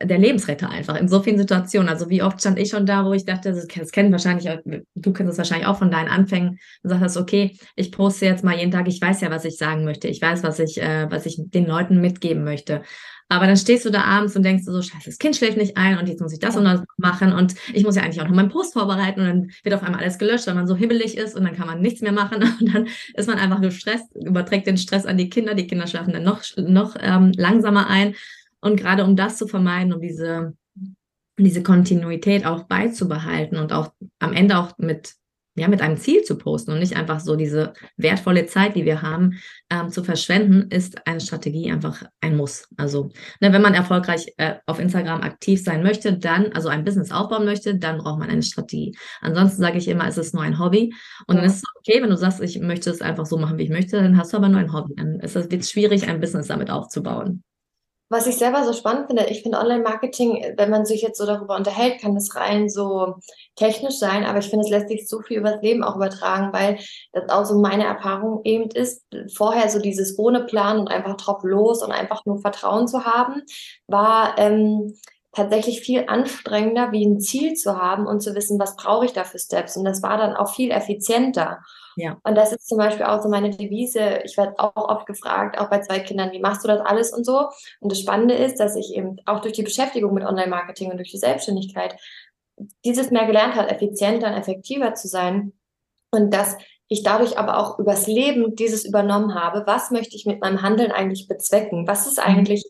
der 0.07 0.19
Lebensretter 0.19 0.71
einfach 0.71 0.97
in 0.97 1.09
so 1.09 1.21
vielen 1.21 1.39
Situationen. 1.39 1.89
Also 1.89 2.09
wie 2.09 2.23
oft 2.23 2.41
stand 2.41 2.59
ich 2.59 2.71
schon 2.71 2.87
da, 2.87 3.05
wo 3.05 3.13
ich 3.13 3.25
dachte, 3.25 3.53
das, 3.53 3.91
kennen 3.91 4.13
wahrscheinlich, 4.13 4.49
du 4.95 5.13
kennst 5.13 5.33
es 5.33 5.39
wahrscheinlich 5.39 5.67
auch 5.67 5.79
von 5.79 5.91
deinen 5.91 6.09
Anfängen 6.09 6.59
und 6.83 6.91
sagst, 6.91 7.17
okay, 7.17 7.57
ich 7.75 7.93
poste 7.93 8.27
jetzt 8.27 8.45
mal 8.45 8.57
jeden 8.57 8.71
Tag, 8.71 8.89
ich 8.89 9.01
weiß 9.01 9.21
ja, 9.21 9.31
was 9.31 9.45
ich 9.45 9.57
sagen 9.57 9.85
möchte, 9.85 10.09
ich 10.09 10.21
weiß, 10.21 10.43
was 10.43 10.59
ich, 10.59 10.81
äh, 10.81 11.11
was 11.11 11.27
ich 11.27 11.37
den 11.39 11.67
Leuten 11.67 12.01
mitgeben 12.01 12.45
möchte. 12.45 12.83
Aber 13.29 13.47
dann 13.47 13.57
stehst 13.57 13.85
du 13.85 13.91
da 13.91 14.03
abends 14.03 14.37
und 14.37 14.45
denkst 14.45 14.65
so, 14.65 14.81
scheiße, 14.81 15.07
das 15.07 15.19
Kind 15.19 15.35
schläft 15.35 15.57
nicht 15.57 15.77
ein 15.77 15.99
und 15.99 16.09
jetzt 16.09 16.21
muss 16.21 16.33
ich 16.33 16.39
das 16.39 16.57
und 16.57 16.65
das 16.65 16.83
machen 16.97 17.33
und 17.33 17.55
ich 17.73 17.83
muss 17.83 17.97
ja 17.97 18.03
eigentlich 18.03 18.21
auch 18.21 18.29
noch 18.29 18.35
meinen 18.35 18.51
Post 18.51 18.75
vorbereiten 18.75 19.21
und 19.21 19.27
dann 19.27 19.51
wird 19.65 19.75
auf 19.75 19.83
einmal 19.83 20.01
alles 20.01 20.19
gelöscht, 20.19 20.47
weil 20.47 20.55
man 20.55 20.69
so 20.69 20.77
hibbelig 20.77 21.17
ist 21.17 21.35
und 21.35 21.45
dann 21.45 21.57
kann 21.57 21.67
man 21.67 21.81
nichts 21.81 22.03
mehr 22.03 22.13
machen 22.13 22.43
und 22.61 22.73
dann 22.73 22.87
ist 23.15 23.29
man 23.29 23.39
einfach 23.39 23.61
gestresst, 23.61 24.15
überträgt 24.15 24.69
den 24.69 24.79
Stress 24.79 25.07
an 25.07 25.19
die 25.19 25.29
Kinder, 25.29 25.55
die 25.55 25.67
Kinder 25.67 25.89
schlafen 25.89 26.13
dann 26.13 26.23
noch, 26.23 26.43
noch 26.57 26.95
ähm, 27.01 27.33
langsamer 27.37 27.89
ein 27.89 28.15
und 28.67 28.77
gerade 28.77 29.05
um 29.05 29.17
das 29.17 29.37
zu 29.37 29.47
vermeiden, 29.47 29.93
um 29.93 30.01
diese, 30.01 30.55
diese 31.39 31.63
Kontinuität 31.63 32.45
auch 32.45 32.65
beizubehalten 32.65 33.59
und 33.59 33.73
auch 33.73 33.93
am 34.19 34.33
Ende 34.33 34.59
auch 34.59 34.77
mit 34.79 35.15
ja, 35.59 35.69
mit 35.69 35.81
einem 35.81 35.97
Ziel 35.97 36.23
zu 36.23 36.37
posten 36.37 36.73
und 36.73 36.81
nicht 36.81 36.97
einfach 36.97 37.19
so 37.19 37.35
diese 37.35 37.73
wertvolle 37.97 38.45
Zeit, 38.47 38.77
die 38.77 38.85
wir 38.85 39.01
haben, 39.01 39.39
ähm, 39.71 39.89
zu 39.89 40.05
verschwenden, 40.05 40.71
ist 40.71 41.07
eine 41.07 41.21
Strategie 41.21 41.73
einfach 41.73 42.03
ein 42.21 42.37
Muss. 42.37 42.69
Also, 42.77 43.11
ne, 43.41 43.53
wenn 43.53 43.63
man 43.63 43.73
erfolgreich 43.73 44.27
äh, 44.37 44.57
auf 44.67 44.79
Instagram 44.79 45.23
aktiv 45.23 45.65
sein 45.65 45.83
möchte, 45.83 46.19
dann, 46.19 46.53
also 46.53 46.69
ein 46.69 46.85
Business 46.85 47.11
aufbauen 47.11 47.47
möchte, 47.47 47.79
dann 47.79 47.99
braucht 47.99 48.19
man 48.19 48.29
eine 48.29 48.43
Strategie. 48.43 48.95
Ansonsten 49.23 49.63
sage 49.63 49.79
ich 49.79 49.89
immer, 49.89 50.07
es 50.07 50.19
ist 50.19 50.35
nur 50.35 50.43
ein 50.43 50.59
Hobby. 50.59 50.93
Und 51.27 51.37
ja. 51.37 51.41
dann 51.41 51.51
ist 51.51 51.57
es 51.57 51.65
okay, 51.79 52.03
wenn 52.03 52.11
du 52.11 52.19
sagst, 52.19 52.43
ich 52.43 52.61
möchte 52.61 52.91
es 52.91 53.01
einfach 53.01 53.25
so 53.25 53.39
machen, 53.39 53.57
wie 53.57 53.65
ich 53.65 53.71
möchte, 53.71 54.03
dann 54.03 54.19
hast 54.19 54.35
du 54.35 54.37
aber 54.37 54.51
nur 54.51 54.61
ein 54.61 54.75
Hobby. 54.75 54.95
Dann 54.95 55.21
ist 55.21 55.37
es 55.37 55.51
wird 55.51 55.65
schwierig, 55.65 56.07
ein 56.07 56.21
Business 56.21 56.49
damit 56.49 56.71
aufzubauen. 56.71 57.43
Was 58.09 58.29
ich 58.29 58.37
selber 58.37 58.65
so 58.65 58.73
spannend 58.73 59.09
finde, 59.09 59.27
ich 59.27 59.43
finde 59.43 59.59
Online-Marketing, 59.59 60.55
wenn 60.57 60.71
man 60.71 60.87
sich 60.87 61.03
jetzt 61.03 61.19
so 61.19 61.27
darüber 61.27 61.57
unterhält, 61.57 62.01
kann 62.01 62.15
das 62.15 62.37
rein 62.37 62.69
so 62.69 63.17
technisch 63.57 63.99
sein, 63.99 64.25
aber 64.25 64.39
ich 64.39 64.49
finde, 64.49 64.65
es 64.65 64.71
lässt 64.71 64.89
sich 64.89 65.09
so 65.09 65.23
viel 65.23 65.39
über 65.39 65.53
das 65.53 65.63
Leben 65.63 65.83
auch 65.83 65.97
übertragen, 65.97 66.53
weil 66.53 66.79
das 67.13 67.29
auch 67.31 67.45
so 67.45 67.59
meine 67.59 67.85
Erfahrung 67.85 68.43
eben 68.45 68.71
ist, 68.71 69.05
vorher 69.35 69.69
so 69.69 69.81
dieses 69.81 70.17
ohne 70.19 70.45
Plan 70.45 70.79
und 70.79 70.89
einfach 70.89 71.17
drauf 71.17 71.43
los 71.43 71.83
und 71.83 71.91
einfach 71.91 72.25
nur 72.27 72.41
Vertrauen 72.41 72.87
zu 72.87 73.05
haben, 73.05 73.43
war 73.89 74.39
ähm, 74.39 74.95
tatsächlich 75.37 75.81
viel 75.81 76.05
anstrengender, 76.09 76.93
wie 76.93 77.05
ein 77.05 77.21
Ziel 77.21 77.55
zu 77.55 77.77
haben 77.77 78.07
und 78.07 78.21
zu 78.21 78.35
wissen, 78.35 78.59
was 78.59 78.75
brauche 78.75 79.05
ich 79.05 79.13
da 79.13 79.25
für 79.25 79.39
Steps. 79.39 79.77
Und 79.77 79.85
das 79.85 80.03
war 80.03 80.17
dann 80.17 80.35
auch 80.35 80.55
viel 80.55 80.71
effizienter. 80.71 81.61
Ja. 81.97 82.19
Und 82.25 82.35
das 82.37 82.53
ist 82.53 82.67
zum 82.67 82.79
Beispiel 82.79 83.05
auch 83.05 83.23
so 83.23 83.29
meine 83.29 83.51
Devise. 83.51 84.21
Ich 84.25 84.39
werde 84.39 84.59
auch 84.59 84.75
oft 84.77 85.07
gefragt, 85.07 85.59
auch 85.59 85.69
bei 85.69 85.81
zwei 85.81 86.01
Kindern, 86.01 86.33
wie 86.33 86.41
machst 86.41 86.65
du 86.65 86.69
das 86.69 86.81
alles 86.81 87.13
und 87.13 87.25
so. 87.25 87.51
Und 87.81 87.93
das 87.93 88.01
Spannende 88.01 88.35
ist, 88.35 88.59
dass 88.59 88.77
ich 88.77 88.95
eben 88.95 89.19
auch 89.27 89.41
durch 89.41 89.53
die 89.53 89.63
Beschäftigung 89.63 90.15
mit 90.15 90.25
Online-Marketing 90.25 90.91
und 90.91 90.97
durch 90.97 91.11
die 91.11 91.19
Selbstständigkeit 91.19 91.97
dieses 92.87 93.11
mehr 93.11 93.27
gelernt 93.27 93.57
habe, 93.57 93.69
effizienter 93.69 94.29
und 94.29 94.35
effektiver 94.35 94.95
zu 94.95 95.07
sein. 95.07 95.53
Und 96.11 96.33
dass 96.33 96.57
ich 96.89 97.03
dadurch 97.03 97.37
aber 97.37 97.59
auch 97.59 97.79
übers 97.79 98.07
Leben 98.07 98.55
dieses 98.55 98.87
übernommen 98.87 99.35
habe. 99.35 99.65
Was 99.67 99.91
möchte 99.91 100.17
ich 100.17 100.25
mit 100.25 100.41
meinem 100.41 100.63
Handeln 100.63 100.93
eigentlich 100.93 101.29
bezwecken? 101.29 101.87
Was 101.87 102.07
ist 102.07 102.19
mhm. 102.19 102.25
eigentlich 102.25 102.65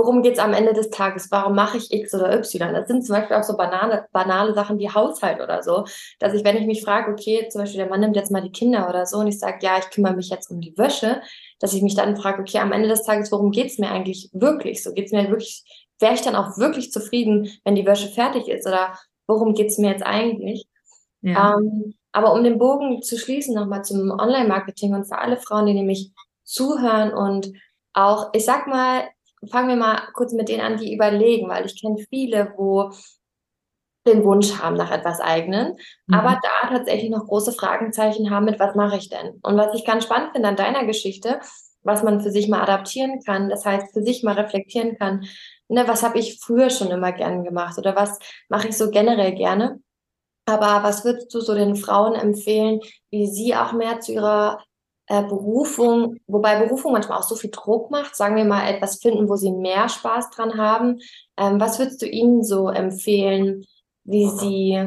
worum 0.00 0.22
geht 0.22 0.34
es 0.34 0.38
am 0.38 0.54
Ende 0.54 0.72
des 0.72 0.88
Tages? 0.88 1.30
Warum 1.30 1.54
mache 1.54 1.76
ich 1.76 1.92
X 1.92 2.14
oder 2.14 2.34
Y? 2.34 2.72
Das 2.72 2.88
sind 2.88 3.04
zum 3.04 3.16
Beispiel 3.16 3.36
auch 3.36 3.42
so 3.42 3.54
banale, 3.54 4.06
banale 4.12 4.54
Sachen 4.54 4.78
wie 4.78 4.88
Haushalt 4.88 5.42
oder 5.42 5.62
so, 5.62 5.84
dass 6.18 6.32
ich, 6.32 6.42
wenn 6.42 6.56
ich 6.56 6.66
mich 6.66 6.82
frage, 6.82 7.12
okay, 7.12 7.48
zum 7.50 7.60
Beispiel 7.60 7.80
der 7.80 7.90
Mann 7.90 8.00
nimmt 8.00 8.16
jetzt 8.16 8.30
mal 8.30 8.40
die 8.40 8.50
Kinder 8.50 8.88
oder 8.88 9.04
so 9.04 9.18
und 9.18 9.26
ich 9.26 9.38
sage, 9.38 9.58
ja, 9.60 9.78
ich 9.78 9.90
kümmere 9.90 10.14
mich 10.14 10.30
jetzt 10.30 10.50
um 10.50 10.60
die 10.60 10.76
Wäsche, 10.78 11.20
dass 11.58 11.74
ich 11.74 11.82
mich 11.82 11.94
dann 11.94 12.16
frage, 12.16 12.40
okay, 12.40 12.58
am 12.58 12.72
Ende 12.72 12.88
des 12.88 13.02
Tages, 13.02 13.30
worum 13.30 13.50
geht 13.50 13.66
es 13.66 13.78
mir 13.78 13.90
eigentlich 13.90 14.30
wirklich? 14.32 14.82
So 14.82 14.94
geht 14.94 15.06
es 15.06 15.12
mir 15.12 15.28
wirklich, 15.28 15.64
wäre 15.98 16.14
ich 16.14 16.22
dann 16.22 16.34
auch 16.36 16.56
wirklich 16.56 16.92
zufrieden, 16.92 17.50
wenn 17.64 17.74
die 17.74 17.84
Wäsche 17.86 18.08
fertig 18.08 18.48
ist 18.48 18.66
oder 18.66 18.98
worum 19.26 19.52
geht 19.52 19.68
es 19.68 19.76
mir 19.76 19.90
jetzt 19.90 20.06
eigentlich? 20.06 20.66
Ja. 21.20 21.58
Ähm, 21.58 21.94
aber 22.12 22.32
um 22.32 22.42
den 22.42 22.58
Bogen 22.58 23.02
zu 23.02 23.18
schließen, 23.18 23.54
nochmal 23.54 23.84
zum 23.84 24.10
Online-Marketing 24.10 24.94
und 24.94 25.04
für 25.04 25.18
alle 25.18 25.36
Frauen, 25.36 25.66
die 25.66 25.74
nämlich 25.74 26.10
zuhören 26.42 27.12
und 27.12 27.52
auch, 27.92 28.30
ich 28.32 28.44
sag 28.44 28.66
mal, 28.66 29.04
fangen 29.48 29.68
wir 29.68 29.76
mal 29.76 30.02
kurz 30.12 30.32
mit 30.32 30.48
denen 30.48 30.60
an, 30.60 30.76
die 30.76 30.94
überlegen, 30.94 31.48
weil 31.48 31.66
ich 31.66 31.80
kenne 31.80 32.04
viele, 32.10 32.52
wo 32.56 32.90
den 34.06 34.24
Wunsch 34.24 34.58
haben 34.58 34.76
nach 34.76 34.90
etwas 34.90 35.20
eigenen, 35.20 35.76
mhm. 36.06 36.14
aber 36.14 36.38
da 36.42 36.68
tatsächlich 36.68 37.10
noch 37.10 37.26
große 37.26 37.52
Fragezeichen 37.52 38.30
haben 38.30 38.46
mit, 38.46 38.58
was 38.58 38.74
mache 38.74 38.96
ich 38.96 39.08
denn? 39.08 39.38
Und 39.42 39.56
was 39.56 39.74
ich 39.74 39.84
ganz 39.84 40.04
spannend 40.04 40.32
finde 40.32 40.48
an 40.48 40.56
deiner 40.56 40.86
Geschichte, 40.86 41.40
was 41.82 42.02
man 42.02 42.20
für 42.20 42.30
sich 42.30 42.48
mal 42.48 42.62
adaptieren 42.62 43.20
kann, 43.24 43.48
das 43.48 43.64
heißt 43.64 43.92
für 43.92 44.02
sich 44.02 44.22
mal 44.22 44.34
reflektieren 44.34 44.98
kann, 44.98 45.26
ne, 45.68 45.86
was 45.86 46.02
habe 46.02 46.18
ich 46.18 46.40
früher 46.40 46.70
schon 46.70 46.90
immer 46.90 47.12
gern 47.12 47.44
gemacht 47.44 47.78
oder 47.78 47.96
was 47.96 48.18
mache 48.48 48.68
ich 48.68 48.76
so 48.76 48.90
generell 48.90 49.34
gerne? 49.34 49.80
Aber 50.46 50.82
was 50.82 51.04
würdest 51.04 51.32
du 51.32 51.40
so 51.40 51.54
den 51.54 51.76
Frauen 51.76 52.14
empfehlen, 52.14 52.80
wie 53.10 53.26
sie 53.26 53.54
auch 53.54 53.72
mehr 53.72 54.00
zu 54.00 54.12
ihrer 54.12 54.62
äh, 55.10 55.24
Berufung, 55.24 56.18
wobei 56.28 56.60
Berufung 56.60 56.92
manchmal 56.92 57.18
auch 57.18 57.28
so 57.28 57.34
viel 57.34 57.50
Druck 57.50 57.90
macht, 57.90 58.14
sagen 58.14 58.36
wir 58.36 58.44
mal 58.44 58.68
etwas 58.68 59.00
finden, 59.00 59.28
wo 59.28 59.34
sie 59.34 59.50
mehr 59.50 59.88
Spaß 59.88 60.30
dran 60.30 60.56
haben. 60.56 61.00
Ähm, 61.36 61.58
was 61.58 61.80
würdest 61.80 62.00
du 62.00 62.06
ihnen 62.06 62.44
so 62.44 62.68
empfehlen, 62.68 63.64
wie 64.04 64.28
sie 64.28 64.78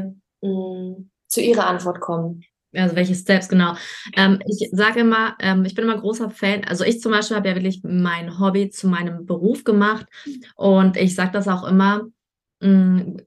mh, 0.42 0.50
mm, 0.50 1.10
zu 1.28 1.42
ihrer 1.42 1.68
Antwort 1.68 2.00
kommen? 2.00 2.42
Also 2.74 2.96
welche 2.96 3.16
Steps, 3.16 3.50
genau. 3.50 3.74
Ähm, 4.16 4.40
ich 4.48 4.70
sage 4.72 5.02
immer, 5.02 5.36
ähm, 5.42 5.66
ich 5.66 5.76
bin 5.76 5.84
immer 5.84 6.00
großer 6.00 6.30
Fan, 6.30 6.64
also 6.64 6.86
ich 6.86 7.02
zum 7.02 7.12
Beispiel 7.12 7.36
habe 7.36 7.50
ja 7.50 7.56
wirklich 7.56 7.82
mein 7.84 8.40
Hobby 8.40 8.70
zu 8.70 8.88
meinem 8.88 9.26
Beruf 9.26 9.66
gemacht 9.66 10.06
und 10.56 10.96
ich 10.96 11.16
sage 11.16 11.32
das 11.34 11.50
auch 11.50 11.66
immer, 11.66 12.04
mh, 12.62 12.70
mm, 12.70 13.18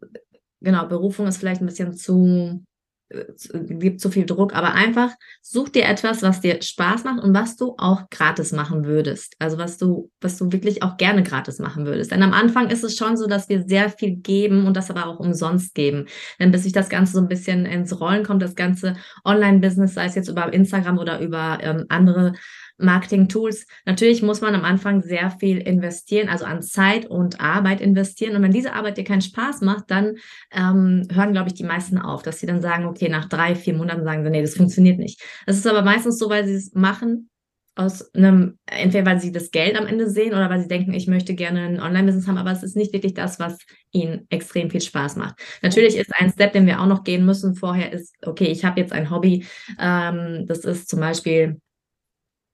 genau, 0.62 0.86
Berufung 0.86 1.26
ist 1.26 1.36
vielleicht 1.36 1.60
ein 1.60 1.66
bisschen 1.66 1.92
zu 1.92 2.64
gibt 3.08 4.00
zu 4.00 4.10
viel 4.10 4.26
Druck, 4.26 4.54
aber 4.54 4.74
einfach 4.74 5.12
such 5.40 5.68
dir 5.68 5.84
etwas, 5.84 6.22
was 6.22 6.40
dir 6.40 6.60
Spaß 6.60 7.04
macht 7.04 7.22
und 7.22 7.34
was 7.34 7.56
du 7.56 7.74
auch 7.78 8.10
gratis 8.10 8.52
machen 8.52 8.84
würdest. 8.84 9.36
Also 9.38 9.58
was 9.58 9.78
du, 9.78 10.10
was 10.20 10.38
du 10.38 10.50
wirklich 10.50 10.82
auch 10.82 10.96
gerne 10.96 11.22
gratis 11.22 11.58
machen 11.58 11.86
würdest. 11.86 12.10
Denn 12.10 12.22
am 12.22 12.32
Anfang 12.32 12.68
ist 12.68 12.82
es 12.82 12.96
schon 12.96 13.16
so, 13.16 13.26
dass 13.26 13.48
wir 13.48 13.64
sehr 13.66 13.90
viel 13.90 14.16
geben 14.16 14.66
und 14.66 14.76
das 14.76 14.90
aber 14.90 15.06
auch 15.06 15.20
umsonst 15.20 15.74
geben. 15.74 16.06
Denn 16.40 16.50
bis 16.50 16.64
sich 16.64 16.72
das 16.72 16.88
Ganze 16.88 17.12
so 17.12 17.20
ein 17.20 17.28
bisschen 17.28 17.64
ins 17.64 18.00
Rollen 18.00 18.24
kommt, 18.24 18.42
das 18.42 18.56
ganze 18.56 18.96
Online-Business, 19.24 19.94
sei 19.94 20.06
es 20.06 20.14
jetzt 20.14 20.28
über 20.28 20.52
Instagram 20.52 20.98
oder 20.98 21.20
über 21.20 21.58
ähm, 21.62 21.86
andere 21.88 22.32
Marketing-Tools. 22.78 23.66
Natürlich 23.84 24.22
muss 24.22 24.40
man 24.40 24.54
am 24.54 24.64
Anfang 24.64 25.02
sehr 25.02 25.30
viel 25.30 25.58
investieren, 25.58 26.28
also 26.28 26.44
an 26.44 26.62
Zeit 26.62 27.06
und 27.06 27.40
Arbeit 27.40 27.80
investieren. 27.80 28.36
Und 28.36 28.42
wenn 28.42 28.52
diese 28.52 28.74
Arbeit 28.74 28.98
dir 28.98 29.04
keinen 29.04 29.22
Spaß 29.22 29.62
macht, 29.62 29.90
dann 29.90 30.16
ähm, 30.52 31.08
hören, 31.12 31.32
glaube 31.32 31.48
ich, 31.48 31.54
die 31.54 31.64
meisten 31.64 31.98
auf, 31.98 32.22
dass 32.22 32.40
sie 32.40 32.46
dann 32.46 32.60
sagen, 32.60 32.86
okay, 32.86 33.08
nach 33.08 33.28
drei, 33.28 33.54
vier 33.54 33.74
Monaten 33.74 34.04
sagen 34.04 34.24
sie, 34.24 34.30
nee, 34.30 34.42
das 34.42 34.56
funktioniert 34.56 34.98
nicht. 34.98 35.22
Das 35.46 35.56
ist 35.56 35.66
aber 35.66 35.82
meistens 35.82 36.18
so, 36.18 36.28
weil 36.28 36.46
sie 36.46 36.54
es 36.54 36.74
machen 36.74 37.30
aus 37.76 38.14
einem, 38.14 38.58
entweder 38.64 39.04
weil 39.04 39.20
sie 39.20 39.32
das 39.32 39.50
Geld 39.50 39.78
am 39.78 39.86
Ende 39.86 40.08
sehen 40.08 40.32
oder 40.32 40.48
weil 40.48 40.60
sie 40.60 40.68
denken, 40.68 40.94
ich 40.94 41.06
möchte 41.08 41.34
gerne 41.34 41.60
ein 41.66 41.80
Online-Business 41.80 42.26
haben, 42.26 42.38
aber 42.38 42.50
es 42.50 42.62
ist 42.62 42.74
nicht 42.74 42.94
wirklich 42.94 43.12
das, 43.12 43.38
was 43.38 43.58
ihnen 43.92 44.26
extrem 44.30 44.70
viel 44.70 44.80
Spaß 44.80 45.16
macht. 45.16 45.38
Natürlich 45.60 45.96
ist 45.96 46.10
ein 46.14 46.32
Step, 46.32 46.54
den 46.54 46.66
wir 46.66 46.80
auch 46.80 46.86
noch 46.86 47.04
gehen 47.04 47.26
müssen 47.26 47.54
vorher, 47.54 47.92
ist, 47.92 48.14
okay, 48.22 48.46
ich 48.46 48.64
habe 48.64 48.80
jetzt 48.80 48.92
ein 48.92 49.10
Hobby, 49.10 49.44
ähm, 49.78 50.46
das 50.46 50.60
ist 50.60 50.88
zum 50.88 51.00
Beispiel 51.00 51.60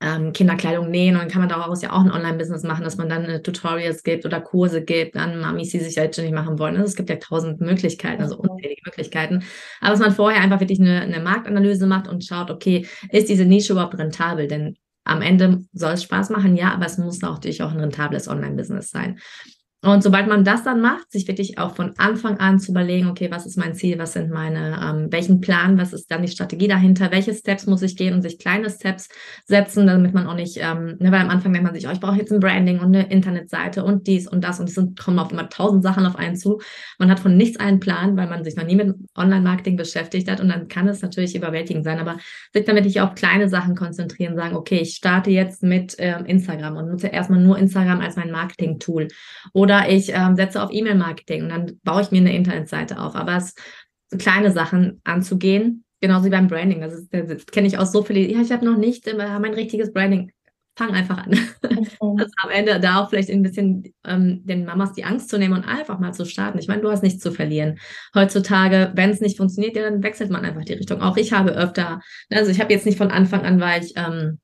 ähm, 0.03 0.33
Kinderkleidung 0.33 0.91
nähen 0.91 1.15
und 1.15 1.23
dann 1.23 1.31
kann 1.31 1.41
man 1.41 1.49
daraus 1.49 1.81
ja 1.81 1.93
auch 1.93 2.01
ein 2.01 2.11
Online-Business 2.11 2.65
machen, 2.65 2.85
dass 2.85 2.97
man 2.97 3.09
dann 3.09 3.25
äh, 3.25 3.43
Tutorials 3.43 4.03
gibt 4.03 4.27
oder 4.27 4.41
Kurse 4.41 4.83
gibt 4.83 5.17
an 5.17 5.41
Mamis, 5.41 5.71
die 5.71 5.79
sich 5.79 5.95
selbstständig 5.95 6.35
machen 6.35 6.59
wollen. 6.59 6.77
Also 6.77 6.89
es 6.89 6.97
gibt 6.97 7.09
ja 7.09 7.17
tausend 7.17 7.61
Möglichkeiten, 7.61 8.23
also 8.23 8.37
unzählige 8.37 8.83
Möglichkeiten. 8.85 9.45
Aber 9.81 9.91
dass 9.91 10.01
man 10.01 10.13
vorher 10.13 10.43
einfach 10.43 10.61
wirklich 10.61 10.81
eine, 10.81 11.03
eine 11.03 11.21
Marktanalyse 11.21 11.87
macht 11.87 12.09
und 12.09 12.25
schaut, 12.25 12.51
okay, 12.51 12.87
ist 13.11 13.29
diese 13.29 13.45
Nische 13.45 13.73
überhaupt 13.73 13.97
rentabel? 13.97 14.49
Denn 14.49 14.77
am 15.05 15.23
Ende 15.23 15.65
soll 15.73 15.93
es 15.93 16.03
Spaß 16.03 16.31
machen, 16.31 16.57
ja, 16.57 16.73
aber 16.73 16.87
es 16.87 16.99
muss 16.99 17.23
auch 17.23 17.35
natürlich 17.35 17.63
auch 17.63 17.73
ein 17.73 17.81
rentables 17.81 18.29
Online-Business 18.29 18.91
sein. 18.91 19.19
Und 19.85 20.05
sobald 20.05 20.29
man 20.29 20.45
das 20.45 20.63
dann 20.63 20.81
macht, 20.81 21.11
sich 21.11 21.27
wirklich 21.27 21.59
auch 21.59 21.75
von 21.75 21.95
Anfang 21.99 22.39
an 22.39 22.61
zu 22.61 22.71
überlegen, 22.71 23.09
okay, 23.09 23.33
was 23.33 23.47
ist 23.47 23.59
mein 23.59 23.75
Ziel, 23.75 23.99
was 23.99 24.13
sind 24.13 24.31
meine, 24.31 24.81
ähm, 24.81 25.09
welchen 25.11 25.41
Plan, 25.41 25.77
was 25.77 25.93
ist 25.93 26.09
dann 26.09 26.23
die 26.23 26.29
Strategie 26.29 26.69
dahinter, 26.69 27.11
welche 27.11 27.35
Steps 27.35 27.67
muss 27.67 27.83
ich 27.83 27.97
gehen 27.97 28.15
und 28.15 28.23
sich 28.23 28.39
kleine 28.39 28.71
Steps 28.71 29.09
setzen, 29.45 29.89
damit 29.89 30.15
man 30.15 30.29
auch 30.29 30.37
nicht, 30.37 30.59
ähm, 30.61 30.99
ne, 31.01 31.11
weil 31.11 31.21
am 31.21 31.31
Anfang 31.31 31.53
denkt 31.53 31.67
man 31.67 31.75
sich, 31.75 31.89
oh, 31.89 31.91
ich 31.91 31.99
brauche 31.99 32.17
jetzt 32.17 32.31
ein 32.31 32.39
Branding 32.39 32.79
und 32.79 32.95
eine 32.95 33.11
Internetseite 33.11 33.83
und 33.83 34.07
dies 34.07 34.29
und 34.29 34.45
das 34.45 34.61
und 34.61 34.69
es 34.69 34.77
sind, 34.77 34.97
kommen 34.97 35.19
auf 35.19 35.33
immer 35.33 35.49
tausend 35.49 35.83
Sachen 35.83 36.07
auf 36.07 36.15
einen 36.15 36.37
zu. 36.37 36.61
Man 37.01 37.11
hat 37.11 37.19
von 37.19 37.37
nichts 37.37 37.59
einen 37.59 37.81
Plan, 37.81 38.17
weil 38.17 38.29
man 38.29 38.45
sich 38.45 38.55
noch 38.55 38.65
nie 38.65 38.77
mit 38.77 38.95
Online-Marketing 39.17 39.77
beschäftigt 39.77 40.31
hat 40.31 40.41
und 40.41 40.49
dann 40.49 40.69
kann 40.69 40.87
es 40.87 41.03
natürlich 41.03 41.35
überwältigend 41.35 41.83
sein, 41.83 41.99
aber 41.99 42.19
sich 42.53 42.65
damit 42.65 42.85
nicht 42.85 43.01
auf 43.01 43.17
kleine 43.17 43.49
Sachen 43.49 43.75
konzentrieren, 43.75 44.37
sagen, 44.37 44.55
okay, 44.55 44.79
ich 44.79 44.95
starte 44.95 45.31
jetzt 45.31 45.65
mit 45.65 45.97
ähm, 45.99 46.25
Instagram 46.25 46.77
und 46.77 46.89
nutze 46.89 47.09
erstmal 47.09 47.41
nur 47.41 47.59
Instagram 47.59 48.01
als 48.01 48.15
mein 48.15 48.31
Marketing-Tool 48.31 49.09
oder 49.53 49.72
oder 49.73 49.89
ich 49.89 50.13
ähm, 50.13 50.37
setze 50.37 50.63
auf 50.63 50.71
E-Mail-Marketing 50.71 51.45
und 51.45 51.49
dann 51.49 51.81
baue 51.83 52.03
ich 52.03 52.11
mir 52.11 52.19
eine 52.19 52.37
Internetseite 52.37 53.01
auf. 53.01 53.15
Aber 53.15 53.37
es 53.37 53.55
so 54.11 54.19
kleine 54.19 54.53
Sachen 54.53 55.01
anzugehen, 55.05 55.85
genauso 56.01 56.27
wie 56.27 56.31
beim 56.31 56.49
Branding. 56.49 56.83
Das, 56.83 56.93
ist, 56.93 57.09
das 57.13 57.47
kenne 57.47 57.69
ich 57.69 57.79
aus 57.79 57.91
so 57.91 58.03
viele. 58.03 58.21
Ja, 58.21 58.43
ich 58.43 58.53
habe 58.53 58.67
noch 58.67 58.77
nicht 58.77 59.07
äh, 59.07 59.15
mein 59.15 59.55
richtiges 59.55 59.93
Branding. 59.93 60.31
Fang 60.77 60.91
einfach 60.91 61.19
an. 61.19 61.39
Okay. 61.63 61.87
Also 62.01 62.33
am 62.43 62.51
Ende 62.51 62.79
da 62.81 63.01
auch 63.01 63.11
vielleicht 63.11 63.31
ein 63.31 63.43
bisschen 63.43 63.85
ähm, 64.05 64.43
den 64.45 64.67
Mamas 64.67 64.93
die 64.93 65.05
Angst 65.05 65.31
zu 65.31 65.39
nehmen 65.39 65.55
und 65.55 65.65
einfach 65.65 65.99
mal 65.99 66.13
zu 66.13 66.27
starten. 66.27 66.59
Ich 66.59 66.69
meine, 66.69 66.83
du 66.83 66.91
hast 66.91 67.03
nichts 67.03 67.23
zu 67.23 67.33
verlieren. 67.33 67.79
Heutzutage, 68.15 68.93
wenn 68.95 69.11
es 69.11 69.21
nicht 69.21 69.39
funktioniert, 69.39 69.77
ja, 69.77 69.83
dann 69.83 70.03
wechselt 70.03 70.31
man 70.31 70.45
einfach 70.45 70.65
die 70.65 70.75
Richtung. 70.75 71.01
Auch 71.01 71.17
ich 71.17 71.33
habe 71.33 71.53
öfter, 71.53 72.01
also 72.31 72.51
ich 72.51 72.61
habe 72.61 72.73
jetzt 72.73 72.85
nicht 72.85 72.99
von 72.99 73.11
Anfang 73.11 73.43
an, 73.43 73.61
weil 73.61 73.83
ich 73.83 73.95
ähm, 73.97 74.39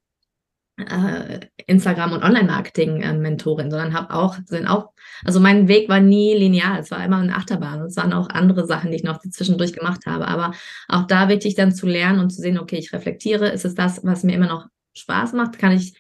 äh, 0.79 1.41
Instagram 1.67 2.13
und 2.13 2.23
Online-Marketing-Mentorin, 2.23 3.71
sondern 3.71 3.95
habe 3.95 4.15
auch, 4.15 4.37
sind 4.47 4.67
auch, 4.67 4.91
also 5.25 5.41
mein 5.41 5.69
Weg 5.69 5.89
war 5.89 6.01
nie 6.01 6.35
linear, 6.35 6.79
es 6.79 6.91
war 6.91 7.05
immer 7.05 7.19
eine 7.19 7.35
Achterbahn 7.35 7.81
und 7.81 7.89
es 7.89 7.97
waren 7.97 8.13
auch 8.13 8.29
andere 8.31 8.67
Sachen, 8.67 8.91
die 8.91 8.97
ich 8.97 9.05
noch 9.05 9.21
zwischendurch 9.21 9.73
gemacht 9.73 10.07
habe. 10.07 10.29
Aber 10.29 10.53
auch 10.89 11.07
da 11.07 11.29
wichtig 11.29 11.55
dann 11.55 11.73
zu 11.73 11.87
lernen 11.87 12.21
und 12.21 12.31
zu 12.31 12.41
sehen, 12.41 12.59
okay, 12.59 12.77
ich 12.77 12.93
reflektiere, 12.93 13.49
ist 13.49 13.65
es 13.65 13.75
das, 13.75 14.05
was 14.05 14.23
mir 14.23 14.35
immer 14.35 14.47
noch 14.47 14.67
Spaß 14.95 15.33
macht? 15.33 15.59
Kann 15.59 15.73
ich 15.73 15.95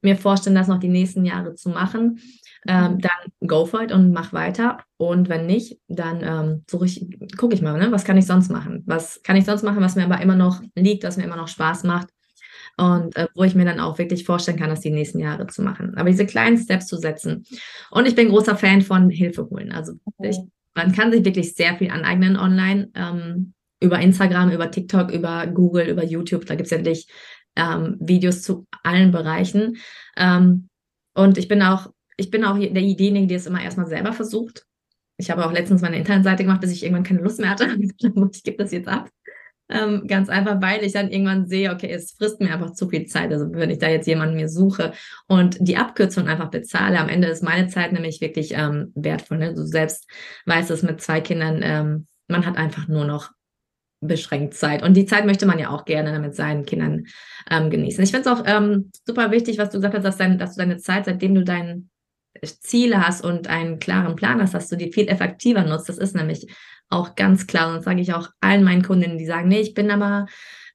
mir 0.00 0.16
vorstellen, 0.16 0.56
das 0.56 0.68
noch 0.68 0.80
die 0.80 0.88
nächsten 0.88 1.24
Jahre 1.24 1.54
zu 1.54 1.70
machen? 1.70 2.20
Ähm, 2.66 3.00
dann 3.00 3.48
go 3.48 3.66
for 3.66 3.82
it 3.82 3.92
und 3.92 4.12
mach 4.12 4.32
weiter. 4.32 4.78
Und 4.96 5.28
wenn 5.28 5.46
nicht, 5.46 5.78
dann 5.88 6.22
ähm, 6.22 6.64
suche 6.70 6.86
ich, 6.86 7.06
gucke 7.36 7.54
ich 7.54 7.62
mal, 7.62 7.78
ne? 7.78 7.90
was 7.90 8.04
kann 8.04 8.16
ich 8.16 8.26
sonst 8.26 8.50
machen? 8.50 8.84
Was 8.86 9.22
kann 9.22 9.36
ich 9.36 9.44
sonst 9.44 9.64
machen, 9.64 9.80
was 9.80 9.96
mir 9.96 10.04
aber 10.04 10.20
immer 10.20 10.36
noch 10.36 10.62
liegt, 10.76 11.02
was 11.02 11.16
mir 11.16 11.24
immer 11.24 11.36
noch 11.36 11.48
Spaß 11.48 11.84
macht? 11.84 12.08
Und 12.82 13.14
äh, 13.14 13.28
wo 13.36 13.44
ich 13.44 13.54
mir 13.54 13.64
dann 13.64 13.78
auch 13.78 13.98
wirklich 13.98 14.24
vorstellen 14.24 14.58
kann, 14.58 14.68
das 14.68 14.80
die 14.80 14.90
nächsten 14.90 15.20
Jahre 15.20 15.46
zu 15.46 15.62
machen. 15.62 15.94
Aber 15.96 16.10
diese 16.10 16.26
kleinen 16.26 16.58
Steps 16.58 16.88
zu 16.88 16.96
setzen. 16.96 17.44
Und 17.92 18.08
ich 18.08 18.16
bin 18.16 18.28
großer 18.28 18.56
Fan 18.56 18.82
von 18.82 19.08
Hilfe 19.08 19.48
holen. 19.48 19.70
Also 19.70 19.92
ich, 20.20 20.36
man 20.74 20.92
kann 20.92 21.12
sich 21.12 21.24
wirklich 21.24 21.54
sehr 21.54 21.76
viel 21.76 21.90
aneignen 21.90 22.36
online. 22.36 22.90
Ähm, 22.94 23.54
über 23.80 24.00
Instagram, 24.00 24.50
über 24.50 24.70
TikTok, 24.70 25.12
über 25.12 25.46
Google, 25.46 25.88
über 25.88 26.04
YouTube. 26.04 26.46
Da 26.46 26.56
gibt 26.56 26.66
es 26.66 26.70
ja 26.70 26.78
wirklich 26.78 27.06
ähm, 27.54 27.98
Videos 28.00 28.42
zu 28.42 28.66
allen 28.82 29.12
Bereichen. 29.12 29.76
Ähm, 30.16 30.68
und 31.14 31.38
ich 31.38 31.46
bin 31.46 31.62
auch, 31.62 31.88
ich 32.16 32.30
bin 32.30 32.44
auch 32.44 32.58
diejenige, 32.58 33.26
die 33.28 33.34
es 33.34 33.46
immer 33.46 33.62
erstmal 33.62 33.86
selber 33.86 34.12
versucht. 34.12 34.66
Ich 35.18 35.30
habe 35.30 35.46
auch 35.46 35.52
letztens 35.52 35.82
meine 35.82 35.98
Internetseite 35.98 36.42
gemacht, 36.42 36.60
bis 36.60 36.72
ich 36.72 36.82
irgendwann 36.82 37.04
keine 37.04 37.20
Lust 37.20 37.38
mehr 37.38 37.50
hatte. 37.50 37.76
ich 38.32 38.42
gebe 38.42 38.56
das 38.56 38.72
jetzt 38.72 38.88
ab. 38.88 39.08
Ähm, 39.72 40.06
ganz 40.06 40.28
einfach, 40.28 40.60
weil 40.60 40.84
ich 40.84 40.92
dann 40.92 41.10
irgendwann 41.10 41.46
sehe, 41.46 41.72
okay, 41.72 41.90
es 41.90 42.12
frisst 42.12 42.40
mir 42.40 42.52
einfach 42.52 42.72
zu 42.72 42.88
viel 42.88 43.06
Zeit. 43.06 43.32
Also 43.32 43.52
wenn 43.52 43.70
ich 43.70 43.78
da 43.78 43.88
jetzt 43.88 44.06
jemanden 44.06 44.36
mir 44.36 44.48
suche 44.48 44.92
und 45.28 45.56
die 45.60 45.76
Abkürzung 45.76 46.28
einfach 46.28 46.50
bezahle, 46.50 46.98
am 46.98 47.08
Ende 47.08 47.28
ist 47.28 47.42
meine 47.42 47.68
Zeit 47.68 47.92
nämlich 47.92 48.20
wirklich 48.20 48.52
ähm, 48.54 48.92
wertvoll. 48.94 49.38
Ne? 49.38 49.54
Du 49.54 49.64
selbst 49.64 50.08
weißt 50.46 50.70
es 50.70 50.82
mit 50.82 51.00
zwei 51.00 51.20
Kindern, 51.20 51.60
ähm, 51.62 52.06
man 52.28 52.44
hat 52.44 52.56
einfach 52.56 52.86
nur 52.88 53.04
noch 53.04 53.30
beschränkt 54.02 54.54
Zeit. 54.54 54.82
Und 54.82 54.94
die 54.94 55.06
Zeit 55.06 55.24
möchte 55.24 55.46
man 55.46 55.58
ja 55.58 55.70
auch 55.70 55.84
gerne 55.84 56.18
mit 56.18 56.34
seinen 56.34 56.66
Kindern 56.66 57.06
ähm, 57.50 57.70
genießen. 57.70 58.02
Ich 58.02 58.10
finde 58.10 58.28
es 58.28 58.36
auch 58.36 58.44
ähm, 58.46 58.90
super 59.06 59.30
wichtig, 59.30 59.58
was 59.58 59.70
du 59.70 59.78
gesagt 59.78 59.94
hast, 59.94 60.04
dass, 60.04 60.16
dein, 60.16 60.38
dass 60.38 60.54
du 60.54 60.60
deine 60.60 60.78
Zeit, 60.78 61.06
seitdem 61.06 61.34
du 61.34 61.44
dein 61.44 61.88
Ziele 62.42 63.06
hast 63.06 63.24
und 63.24 63.46
einen 63.46 63.78
klaren 63.78 64.16
Plan 64.16 64.40
hast, 64.40 64.54
dass 64.54 64.68
du 64.68 64.76
die 64.76 64.92
viel 64.92 65.08
effektiver 65.08 65.62
nutzt. 65.62 65.88
Das 65.88 65.98
ist 65.98 66.14
nämlich 66.14 66.48
auch 66.88 67.14
ganz 67.14 67.46
klar. 67.46 67.68
Und 67.68 67.76
das 67.76 67.84
sage 67.84 68.00
ich 68.00 68.12
auch 68.14 68.28
allen 68.40 68.64
meinen 68.64 68.82
Kundinnen, 68.82 69.18
die 69.18 69.26
sagen, 69.26 69.48
nee, 69.48 69.60
ich 69.60 69.74
bin 69.74 69.90
aber, 69.90 70.26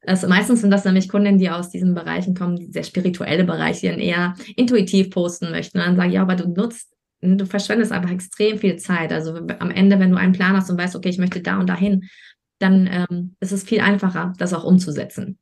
also 0.05 0.27
meistens 0.27 0.61
sind 0.61 0.71
das 0.71 0.85
nämlich 0.85 1.09
Kundinnen, 1.09 1.39
die 1.39 1.49
aus 1.49 1.69
diesen 1.69 1.93
Bereichen 1.93 2.35
kommen, 2.35 2.55
die 2.55 2.71
sehr 2.71 2.83
spirituelle 2.83 3.43
Bereiche, 3.43 3.81
die 3.81 3.87
dann 3.89 3.99
eher 3.99 4.33
intuitiv 4.55 5.09
posten 5.09 5.51
möchten. 5.51 5.79
Und 5.79 5.85
dann 5.85 5.95
sage 5.97 6.09
ich, 6.09 6.15
ja, 6.15 6.21
aber 6.21 6.35
du 6.35 6.47
nutzt, 6.47 6.93
du 7.21 7.45
verschwendest 7.45 7.91
einfach 7.91 8.11
extrem 8.11 8.57
viel 8.57 8.77
Zeit. 8.77 9.11
Also 9.11 9.35
am 9.35 9.71
Ende, 9.71 9.99
wenn 9.99 10.11
du 10.11 10.17
einen 10.17 10.33
Plan 10.33 10.55
hast 10.55 10.69
und 10.69 10.77
weißt, 10.77 10.95
okay, 10.95 11.09
ich 11.09 11.17
möchte 11.17 11.41
da 11.41 11.59
und 11.59 11.67
dahin, 11.67 12.07
dann 12.59 12.89
ähm, 12.91 13.35
ist 13.39 13.51
es 13.51 13.63
viel 13.63 13.81
einfacher, 13.81 14.33
das 14.37 14.53
auch 14.53 14.63
umzusetzen. 14.63 15.37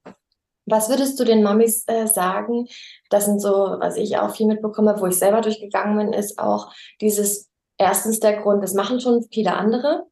Was 0.66 0.90
würdest 0.90 1.20
du 1.20 1.24
den 1.24 1.44
Mamis 1.44 1.84
äh, 1.88 2.08
sagen? 2.08 2.68
Das 3.10 3.26
sind 3.26 3.40
so, 3.40 3.78
was 3.80 3.98
ich 3.98 4.18
auch 4.18 4.36
viel 4.36 4.48
mitbekomme, 4.48 4.96
wo 5.00 5.06
ich 5.06 5.18
selber 5.18 5.42
durchgegangen 5.42 5.98
bin, 5.98 6.14
ist 6.14 6.40
auch 6.40 6.74
dieses 7.02 7.50
erstens 7.78 8.20
der 8.20 8.42
Grund, 8.42 8.64
das 8.64 8.74
machen 8.74 9.00
schon 9.00 9.26
viele 9.32 9.54
andere. 9.54 10.06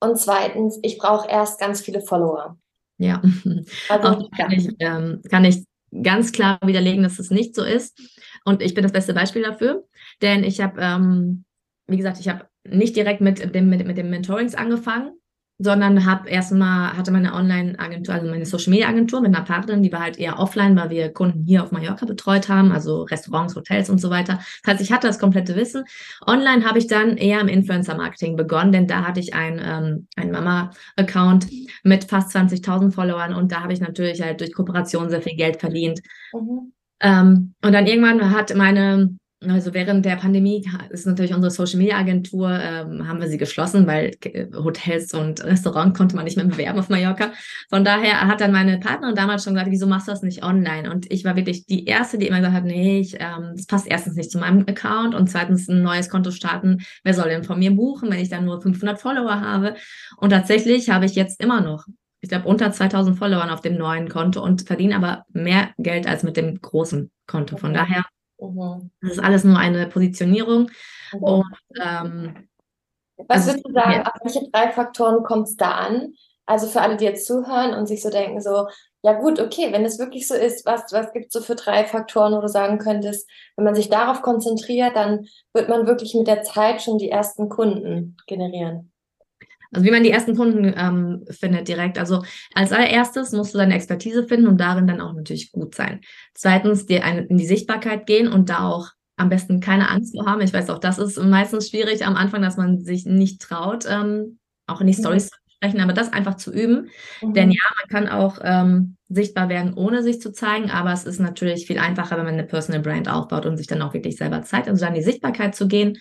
Und 0.00 0.18
zweitens, 0.18 0.78
ich 0.82 0.98
brauche 0.98 1.28
erst 1.28 1.60
ganz 1.60 1.80
viele 1.80 2.00
Follower. 2.00 2.56
Ja, 2.98 3.22
also, 3.88 4.08
auch 4.08 4.30
kann, 4.30 4.50
ja. 4.50 4.56
Ich, 4.56 4.68
ähm, 4.78 5.22
kann 5.30 5.44
ich 5.44 5.64
ganz 6.02 6.32
klar 6.32 6.58
widerlegen, 6.64 7.02
dass 7.02 7.18
es 7.18 7.30
nicht 7.30 7.54
so 7.54 7.62
ist. 7.62 8.00
Und 8.44 8.62
ich 8.62 8.74
bin 8.74 8.82
das 8.82 8.92
beste 8.92 9.14
Beispiel 9.14 9.42
dafür, 9.42 9.84
denn 10.20 10.42
ich 10.44 10.60
habe, 10.60 10.80
ähm, 10.80 11.44
wie 11.86 11.96
gesagt, 11.96 12.18
ich 12.18 12.28
habe 12.28 12.46
nicht 12.64 12.96
direkt 12.96 13.20
mit 13.20 13.54
dem, 13.54 13.68
mit, 13.68 13.86
mit 13.86 13.96
dem 13.96 14.10
Mentorings 14.10 14.54
angefangen, 14.54 15.12
sondern 15.62 16.04
habe 16.04 16.28
erstmal, 16.28 16.96
hatte 16.96 17.10
meine 17.10 17.34
Online-Agentur, 17.34 18.14
also 18.14 18.28
meine 18.28 18.46
Social-Media-Agentur 18.46 19.20
mit 19.20 19.34
einer 19.34 19.44
Partnerin, 19.44 19.82
die 19.82 19.92
war 19.92 20.00
halt 20.00 20.18
eher 20.18 20.38
offline, 20.38 20.76
weil 20.76 20.90
wir 20.90 21.12
Kunden 21.12 21.44
hier 21.44 21.62
auf 21.62 21.72
Mallorca 21.72 22.04
betreut 22.04 22.48
haben, 22.48 22.72
also 22.72 23.02
Restaurants, 23.02 23.54
Hotels 23.54 23.88
und 23.88 23.98
so 23.98 24.10
weiter. 24.10 24.40
Das 24.62 24.74
heißt, 24.74 24.82
ich 24.82 24.92
hatte 24.92 25.06
das 25.06 25.18
komplette 25.18 25.56
Wissen. 25.56 25.84
Online 26.26 26.64
habe 26.64 26.78
ich 26.78 26.86
dann 26.86 27.16
eher 27.16 27.40
im 27.40 27.48
Influencer-Marketing 27.48 28.36
begonnen, 28.36 28.72
denn 28.72 28.86
da 28.86 29.06
hatte 29.06 29.20
ich 29.20 29.34
ein, 29.34 29.60
ähm, 29.64 30.08
ein 30.16 30.30
Mama-Account 30.30 31.46
mit 31.84 32.04
fast 32.04 32.34
20.000 32.34 32.92
Followern 32.92 33.34
und 33.34 33.52
da 33.52 33.62
habe 33.62 33.72
ich 33.72 33.80
natürlich 33.80 34.20
halt 34.22 34.40
durch 34.40 34.52
Kooperation 34.52 35.10
sehr 35.10 35.22
viel 35.22 35.36
Geld 35.36 35.60
verdient. 35.60 36.00
Mhm. 36.32 36.72
Ähm, 37.00 37.54
und 37.64 37.72
dann 37.72 37.86
irgendwann 37.86 38.30
hat 38.30 38.54
meine 38.54 39.16
also 39.48 39.74
während 39.74 40.04
der 40.04 40.16
Pandemie 40.16 40.64
ist 40.90 41.06
natürlich 41.06 41.34
unsere 41.34 41.50
Social 41.50 41.78
Media 41.78 41.96
Agentur, 41.96 42.50
ähm, 42.50 43.06
haben 43.08 43.20
wir 43.20 43.28
sie 43.28 43.38
geschlossen, 43.38 43.86
weil 43.86 44.12
äh, 44.24 44.46
Hotels 44.54 45.14
und 45.14 45.42
Restaurants 45.44 45.96
konnte 45.96 46.16
man 46.16 46.24
nicht 46.24 46.36
mehr 46.36 46.46
bewerben 46.46 46.78
auf 46.78 46.88
Mallorca. 46.88 47.32
Von 47.70 47.84
daher 47.84 48.26
hat 48.26 48.40
dann 48.40 48.52
meine 48.52 48.78
Partnerin 48.78 49.14
damals 49.14 49.44
schon 49.44 49.54
gesagt, 49.54 49.70
wieso 49.70 49.86
machst 49.86 50.08
du 50.08 50.12
das 50.12 50.22
nicht 50.22 50.44
online? 50.44 50.90
Und 50.90 51.10
ich 51.10 51.24
war 51.24 51.36
wirklich 51.36 51.66
die 51.66 51.86
Erste, 51.86 52.18
die 52.18 52.26
immer 52.26 52.38
gesagt 52.38 52.56
hat, 52.56 52.64
nee, 52.64 53.00
ich, 53.00 53.14
ähm, 53.14 53.52
das 53.56 53.66
passt 53.66 53.86
erstens 53.86 54.16
nicht 54.16 54.30
zu 54.30 54.38
meinem 54.38 54.60
Account 54.68 55.14
und 55.14 55.28
zweitens 55.28 55.68
ein 55.68 55.82
neues 55.82 56.08
Konto 56.08 56.30
starten. 56.30 56.82
Wer 57.02 57.14
soll 57.14 57.28
denn 57.28 57.44
von 57.44 57.58
mir 57.58 57.72
buchen, 57.72 58.10
wenn 58.10 58.20
ich 58.20 58.28
dann 58.28 58.44
nur 58.44 58.60
500 58.60 59.00
Follower 59.00 59.40
habe? 59.40 59.74
Und 60.18 60.30
tatsächlich 60.30 60.90
habe 60.90 61.06
ich 61.06 61.14
jetzt 61.14 61.40
immer 61.40 61.60
noch 61.60 61.86
ich 62.22 62.28
glaube, 62.28 62.46
unter 62.46 62.70
2000 62.70 63.18
Followern 63.18 63.50
auf 63.50 63.62
dem 63.62 63.76
neuen 63.76 64.08
Konto 64.08 64.40
und 64.40 64.62
verdiene 64.62 64.94
aber 64.94 65.24
mehr 65.32 65.70
Geld 65.76 66.06
als 66.06 66.22
mit 66.22 66.36
dem 66.36 66.60
großen 66.60 67.10
Konto. 67.26 67.56
Von 67.56 67.74
daher 67.74 68.04
Mhm. 68.42 68.90
Das 69.00 69.12
ist 69.12 69.22
alles 69.22 69.44
nur 69.44 69.58
eine 69.58 69.86
Positionierung. 69.86 70.70
Mhm. 71.12 71.22
Und, 71.22 71.56
ähm, 71.80 72.48
Was 73.16 73.28
also, 73.28 73.48
würdest 73.48 73.66
du 73.66 73.72
sagen, 73.72 73.92
ja. 73.92 74.02
auf 74.02 74.20
welche 74.22 74.50
drei 74.50 74.70
Faktoren 74.72 75.22
kommt 75.22 75.48
es 75.48 75.56
da 75.56 75.72
an? 75.72 76.14
Also 76.46 76.66
für 76.66 76.80
alle, 76.80 76.96
die 76.96 77.04
jetzt 77.04 77.26
zuhören 77.26 77.72
und 77.74 77.86
sich 77.86 78.02
so 78.02 78.10
denken, 78.10 78.40
so, 78.40 78.66
ja 79.02 79.14
gut, 79.14 79.40
okay, 79.40 79.72
wenn 79.72 79.84
es 79.84 79.98
wirklich 79.98 80.28
so 80.28 80.34
ist, 80.34 80.66
was, 80.66 80.92
was 80.92 81.12
gibt 81.12 81.26
es 81.26 81.32
so 81.32 81.40
für 81.40 81.54
drei 81.54 81.84
Faktoren, 81.84 82.34
wo 82.34 82.40
du 82.40 82.48
sagen 82.48 82.78
könntest, 82.78 83.28
wenn 83.56 83.64
man 83.64 83.74
sich 83.74 83.88
darauf 83.88 84.22
konzentriert, 84.22 84.96
dann 84.96 85.26
wird 85.54 85.68
man 85.68 85.86
wirklich 85.86 86.14
mit 86.14 86.26
der 86.26 86.42
Zeit 86.42 86.82
schon 86.82 86.98
die 86.98 87.10
ersten 87.10 87.48
Kunden 87.48 88.16
generieren? 88.26 88.91
Also 89.72 89.86
wie 89.86 89.90
man 89.90 90.02
die 90.02 90.10
ersten 90.10 90.36
Kunden 90.36 90.72
ähm, 90.76 91.24
findet 91.30 91.66
direkt. 91.66 91.98
Also 91.98 92.22
als 92.54 92.72
allererstes 92.72 93.32
musst 93.32 93.54
du 93.54 93.58
deine 93.58 93.74
Expertise 93.74 94.26
finden 94.28 94.46
und 94.46 94.58
darin 94.58 94.86
dann 94.86 95.00
auch 95.00 95.14
natürlich 95.14 95.50
gut 95.50 95.74
sein. 95.74 96.00
Zweitens 96.34 96.86
dir 96.86 97.04
eine, 97.04 97.22
in 97.22 97.38
die 97.38 97.46
Sichtbarkeit 97.46 98.06
gehen 98.06 98.28
und 98.28 98.50
da 98.50 98.68
auch 98.68 98.90
am 99.16 99.28
besten 99.28 99.60
keine 99.60 99.88
Angst 99.88 100.14
vor 100.14 100.26
haben. 100.26 100.42
Ich 100.42 100.52
weiß 100.52 100.70
auch, 100.70 100.78
das 100.78 100.98
ist 100.98 101.22
meistens 101.22 101.70
schwierig 101.70 102.04
am 102.04 102.16
Anfang, 102.16 102.42
dass 102.42 102.56
man 102.56 102.80
sich 102.80 103.06
nicht 103.06 103.40
traut, 103.40 103.84
ähm, 103.88 104.38
auch 104.66 104.80
in 104.80 104.86
die. 104.86 104.94
Stories 104.94 105.28
zu 105.28 105.36
sprechen, 105.56 105.80
aber 105.80 105.92
das 105.92 106.12
einfach 106.12 106.36
zu 106.36 106.52
üben. 106.52 106.90
Mhm. 107.20 107.34
Denn 107.34 107.50
ja, 107.50 107.62
man 107.80 107.88
kann 107.88 108.12
auch 108.12 108.38
ähm, 108.42 108.96
sichtbar 109.08 109.48
werden, 109.48 109.74
ohne 109.74 110.02
sich 110.02 110.20
zu 110.20 110.32
zeigen, 110.32 110.70
aber 110.70 110.92
es 110.92 111.04
ist 111.04 111.20
natürlich 111.20 111.66
viel 111.66 111.78
einfacher, 111.78 112.16
wenn 112.16 112.24
man 112.24 112.34
eine 112.34 112.44
Personal 112.44 112.82
Brand 112.82 113.08
aufbaut 113.08 113.46
und 113.46 113.56
sich 113.56 113.66
dann 113.66 113.82
auch 113.82 113.94
wirklich 113.94 114.16
selber 114.16 114.42
zeigt. 114.42 114.68
Also 114.68 114.84
dann 114.84 114.94
in 114.94 115.00
die 115.00 115.04
Sichtbarkeit 115.04 115.54
zu 115.54 115.68
gehen, 115.68 115.98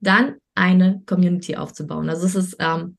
dann 0.00 0.36
eine 0.54 1.02
Community 1.06 1.56
aufzubauen. 1.56 2.10
Also 2.10 2.26
es 2.26 2.34
ist 2.34 2.56
ähm, 2.58 2.96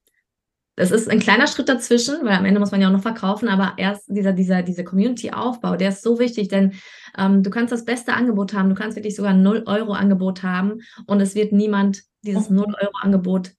es 0.76 0.92
ist 0.92 1.10
ein 1.10 1.20
kleiner 1.20 1.48
Schritt 1.48 1.70
dazwischen, 1.70 2.24
weil 2.24 2.34
am 2.34 2.46
Ende 2.46 2.60
muss 2.60 2.72
man 2.72 2.82
ja 2.82 2.88
auch 2.88 2.94
noch 2.94 3.02
verkaufen, 3.02 3.48
aber 3.48 3.74
erst 3.78 4.06
dieser, 4.08 4.34
dieser, 4.34 4.64
dieser 4.64 4.84
Community-Aufbau, 4.84 5.76
der 5.76 5.90
ist 5.90 6.02
so 6.02 6.20
wichtig, 6.20 6.48
denn 6.48 6.74
ähm, 7.18 7.44
du 7.44 7.50
kannst 7.50 7.72
das 7.72 7.86
beste 7.86 8.14
Angebot 8.14 8.54
haben, 8.54 8.70
du 8.70 8.76
kannst 8.76 8.98
wirklich 8.98 9.16
sogar 9.16 9.34
ein 9.34 9.46
0-Euro-Angebot 9.46 10.42
haben 10.42 10.82
und 11.06 11.22
es 11.22 11.36
wird 11.36 11.52
niemand 11.52 12.04
dieses 12.24 12.50
0-Euro-Angebot 12.50 13.52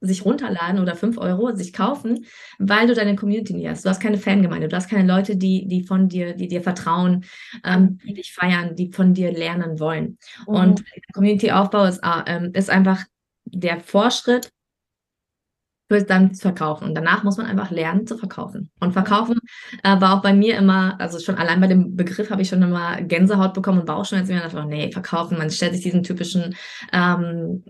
sich 0.00 0.24
runterladen 0.24 0.80
oder 0.80 0.94
5 0.94 1.18
Euro 1.18 1.54
sich 1.56 1.72
kaufen, 1.72 2.26
weil 2.58 2.86
du 2.86 2.94
deine 2.94 3.16
Community 3.16 3.54
nicht 3.54 3.68
hast. 3.68 3.84
Du 3.84 3.88
hast 3.88 4.00
keine 4.00 4.18
Fangemeinde, 4.18 4.68
du 4.68 4.76
hast 4.76 4.88
keine 4.88 5.08
Leute, 5.08 5.36
die, 5.36 5.66
die 5.66 5.82
von 5.82 6.08
dir, 6.08 6.34
die 6.34 6.48
dir 6.48 6.62
vertrauen, 6.62 7.24
ähm, 7.64 7.98
die 8.06 8.14
dich 8.14 8.32
feiern, 8.32 8.76
die 8.76 8.92
von 8.92 9.14
dir 9.14 9.32
lernen 9.32 9.80
wollen. 9.80 10.18
Mhm. 10.46 10.54
Und 10.54 10.84
Community-Aufbau 11.14 11.86
ist, 11.86 12.00
äh, 12.04 12.50
ist 12.52 12.70
einfach 12.70 13.04
der 13.44 13.80
Vorschritt 13.80 14.50
für 15.88 16.02
dann 16.02 16.34
zu 16.34 16.42
verkaufen. 16.42 16.84
Und 16.84 16.94
danach 16.94 17.24
muss 17.24 17.38
man 17.38 17.46
einfach 17.46 17.70
lernen 17.70 18.06
zu 18.06 18.18
verkaufen. 18.18 18.70
Und 18.80 18.92
verkaufen 18.92 19.38
äh, 19.82 20.00
war 20.00 20.16
auch 20.16 20.22
bei 20.22 20.34
mir 20.34 20.56
immer, 20.56 21.00
also 21.00 21.18
schon 21.18 21.36
allein 21.36 21.60
bei 21.60 21.66
dem 21.66 21.96
Begriff 21.96 22.30
habe 22.30 22.42
ich 22.42 22.48
schon 22.48 22.62
immer 22.62 23.00
Gänsehaut 23.00 23.54
bekommen 23.54 23.80
und 23.80 23.86
Bauchschmerzen. 23.86 24.32
Und 24.32 24.42
dachte, 24.42 24.64
nee, 24.66 24.92
verkaufen. 24.92 25.38
Man 25.38 25.50
stellt 25.50 25.74
sich 25.74 25.82
diesen 25.82 26.02
typischen, 26.02 26.54
ähm, 26.92 27.64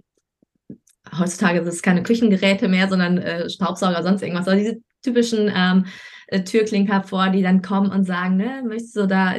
heutzutage 1.16 1.60
ist 1.60 1.68
es 1.68 1.82
keine 1.82 2.02
Küchengeräte 2.02 2.68
mehr, 2.68 2.88
sondern 2.88 3.18
äh, 3.18 3.48
Staubsauger, 3.48 4.02
sonst 4.02 4.22
irgendwas. 4.22 4.48
Aber 4.48 4.56
diese 4.56 4.78
typischen 5.02 5.50
ähm, 5.54 5.86
äh, 6.26 6.42
Türklinker 6.42 7.04
vor, 7.04 7.30
die 7.30 7.42
dann 7.42 7.62
kommen 7.62 7.90
und 7.92 8.04
sagen, 8.04 8.36
ne, 8.36 8.62
möchtest 8.66 8.96
du 8.96 9.06
da 9.06 9.36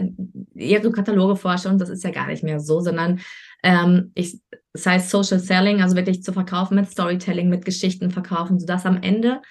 so 0.81 0.91
Kataloge 0.91 1.35
vorstellen? 1.35 1.77
Das 1.77 1.89
ist 1.89 2.03
ja 2.03 2.11
gar 2.11 2.27
nicht 2.27 2.43
mehr 2.43 2.59
so, 2.59 2.79
sondern 2.79 3.19
ähm, 3.63 4.11
ich, 4.15 4.39
das 4.73 4.85
heißt 4.85 5.09
Social 5.09 5.39
Selling, 5.39 5.81
also 5.81 5.95
wirklich 5.95 6.23
zu 6.23 6.33
verkaufen 6.33 6.75
mit 6.75 6.89
Storytelling, 6.89 7.49
mit 7.49 7.65
Geschichten 7.65 8.11
verkaufen, 8.11 8.59
sodass 8.59 8.85
am 8.85 9.01
Ende 9.01 9.41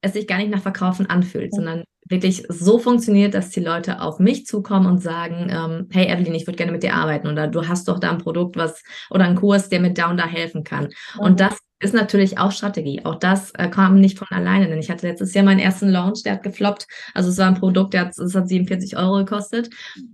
es 0.00 0.12
sich 0.12 0.26
gar 0.26 0.38
nicht 0.38 0.50
nach 0.50 0.62
Verkaufen 0.62 1.06
anfühlt, 1.08 1.52
mhm. 1.52 1.56
sondern 1.56 1.84
wirklich 2.08 2.44
so 2.48 2.78
funktioniert, 2.78 3.34
dass 3.34 3.50
die 3.50 3.60
Leute 3.60 4.00
auf 4.00 4.18
mich 4.18 4.46
zukommen 4.46 4.86
und 4.86 5.02
sagen, 5.02 5.48
ähm, 5.50 5.88
hey 5.90 6.06
Evelyn, 6.06 6.34
ich 6.34 6.46
würde 6.46 6.56
gerne 6.56 6.72
mit 6.72 6.82
dir 6.82 6.94
arbeiten 6.94 7.28
oder 7.28 7.48
du 7.48 7.66
hast 7.66 7.88
doch 7.88 7.98
da 7.98 8.10
ein 8.10 8.18
Produkt, 8.18 8.56
was 8.56 8.82
oder 9.10 9.24
einen 9.24 9.36
Kurs, 9.36 9.68
der 9.68 9.80
mir 9.80 9.92
da 9.92 10.10
und 10.10 10.16
da 10.16 10.26
helfen 10.26 10.62
kann. 10.62 10.88
Mhm. 11.14 11.20
Und 11.20 11.40
das 11.40 11.58
ist 11.78 11.94
natürlich 11.94 12.38
auch 12.38 12.52
Strategie. 12.52 13.04
Auch 13.04 13.16
das 13.16 13.50
äh, 13.52 13.68
kam 13.68 14.00
nicht 14.00 14.18
von 14.18 14.28
alleine, 14.30 14.68
denn 14.68 14.78
ich 14.78 14.90
hatte 14.90 15.06
letztes 15.06 15.34
Jahr 15.34 15.44
meinen 15.44 15.58
ersten 15.58 15.88
Launch, 15.88 16.22
der 16.22 16.34
hat 16.34 16.42
gefloppt. 16.42 16.86
Also 17.12 17.28
es 17.28 17.36
war 17.38 17.48
ein 17.48 17.58
Produkt, 17.58 17.92
der 17.92 18.06
hat, 18.06 18.18
es 18.18 18.34
hat 18.34 18.48
47 18.48 18.96
Euro 18.96 19.18
gekostet 19.18 19.68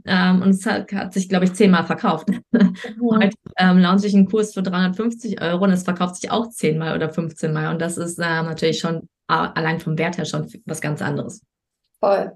ähm, 0.04 0.42
und 0.42 0.50
es 0.50 0.66
hat, 0.66 0.92
hat 0.92 1.12
sich, 1.12 1.28
glaube 1.28 1.44
ich, 1.44 1.52
zehnmal 1.52 1.84
verkauft. 1.84 2.28
Mhm. 2.52 2.74
Heute 3.10 3.36
ähm, 3.58 3.78
launche 3.78 4.06
ich 4.06 4.14
einen 4.14 4.28
Kurs 4.28 4.54
für 4.54 4.62
350 4.62 5.40
Euro 5.40 5.64
und 5.64 5.70
es 5.70 5.82
verkauft 5.84 6.16
sich 6.16 6.30
auch 6.30 6.48
zehnmal 6.50 6.94
oder 6.94 7.10
15 7.10 7.52
Mal. 7.52 7.72
Und 7.72 7.80
das 7.80 7.96
ist 7.96 8.18
äh, 8.18 8.42
natürlich 8.42 8.78
schon 8.78 9.08
allein 9.32 9.80
vom 9.80 9.98
Wert 9.98 10.18
her 10.18 10.24
schon 10.24 10.50
was 10.66 10.80
ganz 10.80 11.02
anderes. 11.02 11.42
Voll. 12.00 12.32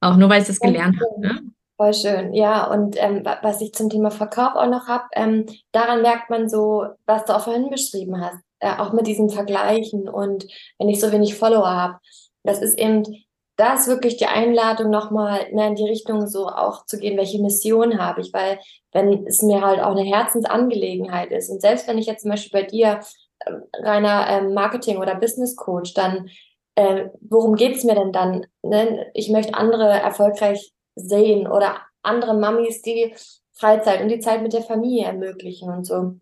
Auch 0.00 0.16
nur, 0.16 0.28
weil 0.28 0.42
ich 0.42 0.48
das 0.48 0.60
gelernt 0.60 0.96
habe. 1.00 1.20
Ne? 1.20 1.40
Voll 1.76 1.94
schön, 1.94 2.34
ja. 2.34 2.68
Und 2.70 2.96
ähm, 2.98 3.24
was 3.42 3.60
ich 3.60 3.72
zum 3.72 3.88
Thema 3.88 4.10
Verkauf 4.10 4.56
auch 4.56 4.68
noch 4.68 4.88
habe, 4.88 5.04
ähm, 5.12 5.46
daran 5.70 6.02
merkt 6.02 6.28
man 6.28 6.48
so, 6.48 6.86
was 7.06 7.24
du 7.24 7.36
auch 7.36 7.42
vorhin 7.42 7.70
beschrieben 7.70 8.20
hast, 8.20 8.38
äh, 8.58 8.76
auch 8.78 8.92
mit 8.92 9.06
diesen 9.06 9.30
Vergleichen 9.30 10.08
und 10.08 10.46
wenn 10.78 10.88
ich 10.88 11.00
so 11.00 11.12
wenig 11.12 11.36
Follower 11.36 11.70
habe. 11.70 11.98
Das 12.42 12.60
ist 12.60 12.78
eben, 12.78 13.04
da 13.56 13.74
ist 13.74 13.86
wirklich 13.86 14.16
die 14.16 14.26
Einladung 14.26 14.90
nochmal 14.90 15.52
ne, 15.52 15.68
in 15.68 15.74
die 15.76 15.88
Richtung 15.88 16.26
so 16.26 16.48
auch 16.48 16.84
zu 16.86 16.98
gehen, 16.98 17.16
welche 17.16 17.40
Mission 17.40 17.98
habe 17.98 18.22
ich, 18.22 18.32
weil 18.32 18.58
wenn 18.92 19.26
es 19.26 19.42
mir 19.42 19.60
halt 19.60 19.80
auch 19.80 19.94
eine 19.94 20.02
Herzensangelegenheit 20.02 21.30
ist 21.30 21.48
und 21.50 21.60
selbst 21.60 21.86
wenn 21.86 21.98
ich 21.98 22.06
jetzt 22.06 22.22
zum 22.22 22.30
Beispiel 22.30 22.60
bei 22.60 22.66
dir 22.66 23.00
reiner 23.74 24.26
ähm, 24.28 24.54
Marketing- 24.54 24.98
oder 24.98 25.14
Business 25.14 25.56
Coach, 25.56 25.94
dann 25.94 26.28
äh, 26.74 27.08
worum 27.20 27.56
geht's 27.56 27.84
mir 27.84 27.94
denn 27.94 28.12
dann? 28.12 28.46
Ne? 28.62 29.10
Ich 29.14 29.30
möchte 29.30 29.54
andere 29.54 29.88
erfolgreich 29.88 30.72
sehen 30.94 31.48
oder 31.48 31.80
andere 32.02 32.34
Mamis, 32.34 32.82
die 32.82 33.14
Freizeit 33.52 34.00
und 34.00 34.08
die 34.08 34.20
Zeit 34.20 34.42
mit 34.42 34.52
der 34.52 34.62
Familie 34.62 35.06
ermöglichen 35.06 35.70
und 35.70 35.84
so. 35.84 36.14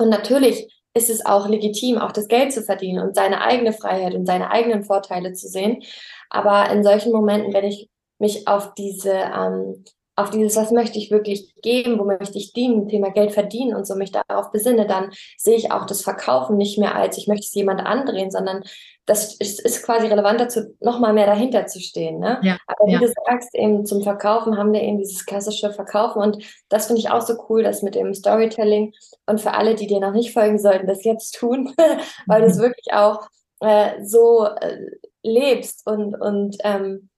Und 0.00 0.08
natürlich 0.08 0.72
ist 0.94 1.10
es 1.10 1.26
auch 1.26 1.48
legitim, 1.48 1.98
auch 1.98 2.12
das 2.12 2.28
Geld 2.28 2.52
zu 2.52 2.62
verdienen 2.62 3.02
und 3.02 3.14
seine 3.14 3.42
eigene 3.42 3.72
Freiheit 3.72 4.14
und 4.14 4.26
seine 4.26 4.50
eigenen 4.50 4.84
Vorteile 4.84 5.32
zu 5.32 5.48
sehen. 5.48 5.82
Aber 6.30 6.70
in 6.70 6.84
solchen 6.84 7.12
Momenten, 7.12 7.52
wenn 7.52 7.64
ich 7.64 7.88
mich 8.18 8.46
auf 8.48 8.74
diese 8.74 9.12
ähm, 9.12 9.84
auf 10.18 10.30
dieses, 10.30 10.56
was 10.56 10.72
möchte 10.72 10.98
ich 10.98 11.10
wirklich 11.10 11.54
geben, 11.62 11.98
wo 11.98 12.04
möchte 12.04 12.38
ich 12.38 12.52
dienen, 12.52 12.88
Thema 12.88 13.10
Geld 13.10 13.32
verdienen 13.32 13.76
und 13.76 13.86
so 13.86 13.94
mich 13.94 14.10
darauf 14.10 14.50
besinne, 14.50 14.86
dann 14.86 15.12
sehe 15.36 15.56
ich 15.56 15.70
auch 15.70 15.86
das 15.86 16.02
Verkaufen 16.02 16.56
nicht 16.56 16.78
mehr 16.78 16.96
als, 16.96 17.18
ich 17.18 17.28
möchte 17.28 17.46
es 17.46 17.54
jemand 17.54 17.86
andrehen, 17.86 18.30
sondern 18.30 18.64
das 19.06 19.36
ist, 19.36 19.60
ist 19.60 19.84
quasi 19.84 20.08
relevant 20.08 20.40
dazu, 20.40 20.74
nochmal 20.80 21.12
mehr 21.12 21.26
dahinter 21.26 21.66
zu 21.66 21.80
stehen. 21.80 22.18
Ne? 22.18 22.40
Ja, 22.42 22.58
Aber 22.66 22.86
wie 22.86 22.94
ja. 22.94 22.98
du 22.98 23.06
sagst, 23.06 23.54
eben 23.54 23.86
zum 23.86 24.02
Verkaufen 24.02 24.58
haben 24.58 24.72
wir 24.72 24.82
eben 24.82 24.98
dieses 24.98 25.24
klassische 25.24 25.72
Verkaufen 25.72 26.20
und 26.20 26.44
das 26.68 26.86
finde 26.86 27.00
ich 27.00 27.10
auch 27.10 27.22
so 27.22 27.34
cool, 27.48 27.62
das 27.62 27.82
mit 27.82 27.94
dem 27.94 28.12
Storytelling 28.12 28.92
und 29.26 29.40
für 29.40 29.54
alle, 29.54 29.76
die 29.76 29.86
dir 29.86 30.00
noch 30.00 30.12
nicht 30.12 30.32
folgen 30.32 30.58
sollten, 30.58 30.88
das 30.88 31.04
jetzt 31.04 31.36
tun, 31.36 31.72
weil 32.26 32.42
du 32.42 32.48
es 32.48 32.58
wirklich 32.58 32.92
auch 32.92 33.28
äh, 33.60 34.04
so 34.04 34.46
äh, 34.46 34.78
lebst 35.22 35.86
und, 35.86 36.20
und 36.20 36.56
ähm, 36.64 37.08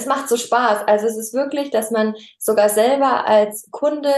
es 0.00 0.06
macht 0.06 0.28
so 0.28 0.36
Spaß. 0.36 0.88
Also 0.88 1.06
es 1.06 1.16
ist 1.16 1.34
wirklich, 1.34 1.70
dass 1.70 1.90
man 1.90 2.14
sogar 2.38 2.68
selber 2.68 3.26
als 3.26 3.70
Kunde 3.70 4.12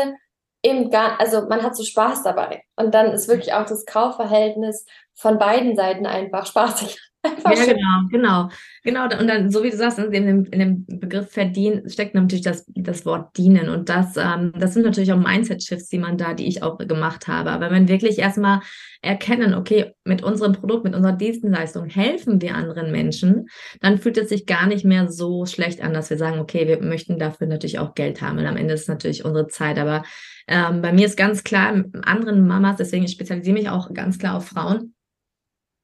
eben 0.63 0.91
gar, 0.91 1.21
also 1.21 1.49
man 1.49 1.63
hat 1.63 1.77
so 1.77 1.83
Spaß 1.83 2.23
dabei. 2.23 2.63
Und 2.77 2.95
dann 2.95 3.13
ist 3.13 3.29
wirklich 3.29 3.53
auch 3.53 3.67
das 3.67 3.85
Kaufverhältnis 3.85 4.87
von 5.15 5.39
beiden 5.39 5.77
Seiten 5.77 6.07
einfach 6.07 6.47
spaßig. 6.47 6.99
Ja, 7.25 7.57
schön. 7.57 7.77
genau, 7.77 8.09
genau. 8.11 8.49
Genau, 8.85 9.05
und 9.05 9.29
dann, 9.29 9.51
so 9.51 9.63
wie 9.63 9.71
du 9.71 9.77
sagst, 9.77 9.99
in 9.99 10.11
dem, 10.11 10.45
in 10.47 10.59
dem 10.59 10.87
Begriff 10.87 11.31
verdienen 11.31 11.89
steckt 11.89 12.15
natürlich 12.15 12.45
das, 12.45 12.67
das 12.75 13.07
Wort 13.07 13.37
dienen. 13.37 13.69
Und 13.69 13.89
das, 13.89 14.17
ähm, 14.17 14.53
das 14.59 14.75
sind 14.75 14.85
natürlich 14.85 15.13
auch 15.13 15.19
Mindset-Shifts, 15.19 15.89
die 15.89 15.99
man 15.99 16.19
da, 16.19 16.35
die 16.35 16.49
ich 16.49 16.63
auch 16.65 16.79
gemacht 16.79 17.29
habe. 17.29 17.51
Aber 17.51 17.71
wenn 17.71 17.87
wirklich 17.87 18.19
erstmal 18.19 18.61
erkennen, 19.03 19.55
okay, 19.55 19.95
mit 20.05 20.23
unserem 20.23 20.53
Produkt, 20.53 20.85
mit 20.85 20.97
unserer 20.97 21.13
Dienstleistung 21.13 21.87
helfen 21.87 22.41
wir 22.41 22.57
anderen 22.57 22.91
Menschen, 22.91 23.49
dann 23.81 23.99
fühlt 23.99 24.19
es 24.19 24.29
sich 24.29 24.47
gar 24.47 24.67
nicht 24.67 24.85
mehr 24.85 25.09
so 25.09 25.47
schlecht 25.47 25.81
an, 25.81 25.95
dass 25.95 26.11
wir 26.11 26.17
sagen, 26.17 26.41
okay, 26.41 26.67
wir 26.67 26.83
möchten 26.83 27.19
dafür 27.19 27.47
natürlich 27.47 27.79
auch 27.79 27.95
Geld 27.95 28.21
haben. 28.21 28.39
Und 28.39 28.47
am 28.47 28.57
Ende 28.57 28.75
ist 28.75 28.83
es 28.83 28.89
natürlich 28.89 29.25
unsere 29.25 29.47
Zeit. 29.47 29.79
Aber 29.79 30.03
ähm, 30.49 30.83
bei 30.83 30.93
mir 30.93 31.07
ist 31.07 31.17
ganz 31.17 31.45
klar, 31.45 31.85
anderen 32.03 32.49
Mamas, 32.49 32.77
deswegen 32.79 33.05
ich 33.05 33.13
spezialisiere 33.13 33.57
mich 33.57 33.69
auch 33.69 33.93
ganz 33.95 34.19
klar 34.19 34.37
auf 34.37 34.47
Frauen, 34.47 34.95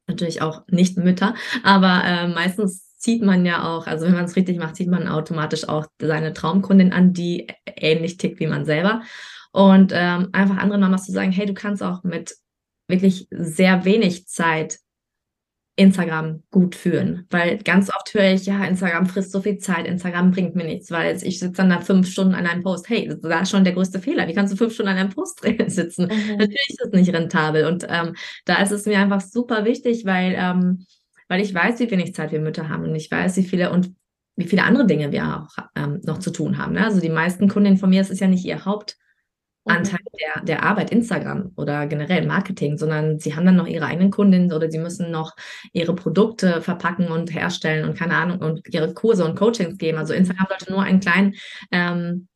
natürlich 0.09 0.43
auch 0.43 0.63
nicht 0.69 0.97
Mütter, 0.97 1.35
aber 1.63 2.03
äh, 2.05 2.29
meistens 2.29 2.89
zieht 2.97 3.23
man 3.23 3.47
ja 3.47 3.65
auch, 3.65 3.87
also 3.87 4.07
wenn 4.07 4.15
man 4.15 4.25
es 4.25 4.37
richtig 4.37 4.59
macht, 4.59 4.77
zieht 4.77 4.89
man 4.89 5.07
automatisch 5.07 5.69
auch 5.69 5.87
seine 6.01 6.33
Traumkundin 6.33 6.93
an, 6.93 7.13
die 7.13 7.47
ähnlich 7.65 8.17
tickt 8.17 8.41
wie 8.41 8.49
man 8.49 8.65
selber. 8.65 9.03
Und 9.53 9.93
ähm, 9.95 10.29
einfach 10.33 10.59
anderen 10.59 10.81
Mamas 10.81 11.07
zu 11.07 11.13
sagen, 11.13 11.33
hey, 11.33 11.47
du 11.47 11.55
kannst 11.55 11.83
auch 11.83 12.03
mit 12.03 12.37
wirklich 12.89 13.29
sehr 13.31 13.85
wenig 13.85 14.27
Zeit 14.27 14.79
Instagram 15.79 16.43
gut 16.51 16.75
führen. 16.75 17.27
Weil 17.31 17.59
ganz 17.59 17.89
oft 17.89 18.13
höre 18.13 18.33
ich, 18.33 18.47
ja, 18.47 18.65
Instagram 18.65 19.07
frisst 19.07 19.31
so 19.31 19.41
viel 19.41 19.59
Zeit, 19.59 19.87
Instagram 19.87 20.33
bringt 20.33 20.57
mir 20.57 20.65
nichts, 20.65 20.91
weil 20.91 21.17
ich 21.23 21.39
sitze 21.39 21.53
dann 21.53 21.71
da 21.71 21.81
fünf 21.81 22.11
Stunden 22.11 22.35
an 22.35 22.47
einem 22.47 22.65
Post. 22.65 22.89
Hey, 22.89 23.07
das 23.07 23.23
war 23.23 23.47
schon 23.47 23.63
der 23.63 23.75
größte 23.75 24.01
Fehler. 24.01 24.27
Wie 24.27 24.35
kannst 24.35 24.53
du 24.53 24.57
fünf 24.57 24.75
Stunden 24.75 24.91
an 24.91 24.99
einem 24.99 25.11
Post 25.11 25.41
sitzen? 25.69 26.07
Mhm. 26.07 26.37
Natürlich 26.37 26.71
ist 26.71 26.85
es 26.85 26.93
nicht 26.93 27.15
rentabel. 27.15 27.65
Und 27.65 27.87
ähm, 27.89 28.17
da 28.45 28.61
ist 28.61 28.73
es 28.73 28.87
mir 28.87 28.99
einfach 28.99 29.21
super 29.21 29.65
wichtig, 29.65 30.05
weil, 30.05 30.35
ähm, 30.37 30.85
weil 31.29 31.41
ich 31.41 31.55
weiß, 31.55 31.79
wie 31.79 31.91
wenig 31.93 32.13
Zeit 32.13 32.33
wir 32.33 32.41
Mütter 32.41 32.69
haben 32.69 32.83
und 32.83 32.97
ich 32.97 33.09
weiß, 33.09 33.37
wie 33.37 33.45
viele 33.45 33.71
und 33.71 33.95
wie 34.35 34.47
viele 34.47 34.65
andere 34.65 34.85
Dinge 34.85 35.13
wir 35.13 35.47
auch 35.49 35.65
ähm, 35.77 36.01
noch 36.03 36.19
zu 36.19 36.33
tun 36.33 36.59
haben. 36.59 36.73
Ne? 36.73 36.85
Also 36.85 37.01
die 37.01 37.09
meisten 37.09 37.49
Kundinnen 37.49 37.79
von 37.79 37.91
mir, 37.91 38.01
es 38.01 38.11
ist 38.11 38.21
ja 38.21 38.27
nicht 38.27 38.45
ihr 38.45 38.65
Haupt 38.65 38.97
Anteil 39.69 40.01
mhm. 40.03 40.19
der, 40.19 40.45
der 40.45 40.63
Arbeit 40.65 40.91
Instagram 40.91 41.53
oder 41.57 41.87
generell 41.87 42.27
Marketing, 42.27 42.79
sondern 42.79 43.19
sie 43.19 43.35
haben 43.35 43.47
dann 43.47 43.57
noch 43.57 43.67
ihre 43.67 43.87
eigenen 43.87 44.11
Kundinnen 44.11 44.53
oder 44.53 44.71
sie 44.71 44.79
müssen 44.79 45.11
noch 45.11 45.35
ihre 45.73 45.95
Produkte 45.95 46.63
verpacken 46.63 47.09
und 47.09 47.33
herstellen 47.33 47.89
und 47.89 47.97
keine 47.97 48.17
Ahnung 48.17 48.39
und 48.39 48.63
ihre 48.73 48.93
Kurse 48.95 49.25
und 49.25 49.37
Coachings 49.37 49.79
geben. 49.79 49.99
Also 49.99 50.15
Instagram 50.15 50.47
sollte 50.49 50.73
nur 50.73 50.83
einen 50.83 51.01
kleinen 51.01 51.35
ähm, 51.71 52.29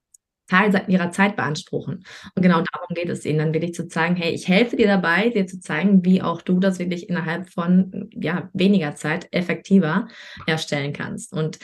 Teil 0.53 0.85
ihrer 0.89 1.11
Zeit 1.11 1.37
beanspruchen. 1.37 2.05
Und 2.35 2.43
genau 2.43 2.57
darum 2.57 2.89
geht 2.95 3.09
es 3.09 3.25
ihnen, 3.25 3.39
dann 3.39 3.55
wirklich 3.55 3.75
zu 3.75 3.89
zeigen, 3.89 4.17
hey, 4.17 4.33
ich 4.33 4.49
helfe 4.49 4.77
dir 4.77 4.87
dabei, 4.87 5.31
dir 5.31 5.47
zu 5.47 5.61
zeigen, 5.61 6.05
wie 6.05 6.21
auch 6.21 6.43
du 6.43 6.61
das 6.61 6.79
wirklich 6.79 7.09
innerhalb 7.09 7.49
von 7.49 8.11
ja, 8.13 8.51
weniger 8.53 8.95
Zeit 8.95 9.29
effektiver 9.31 10.09
erstellen 10.47 10.93
kannst. 10.93 11.33
Und 11.33 11.59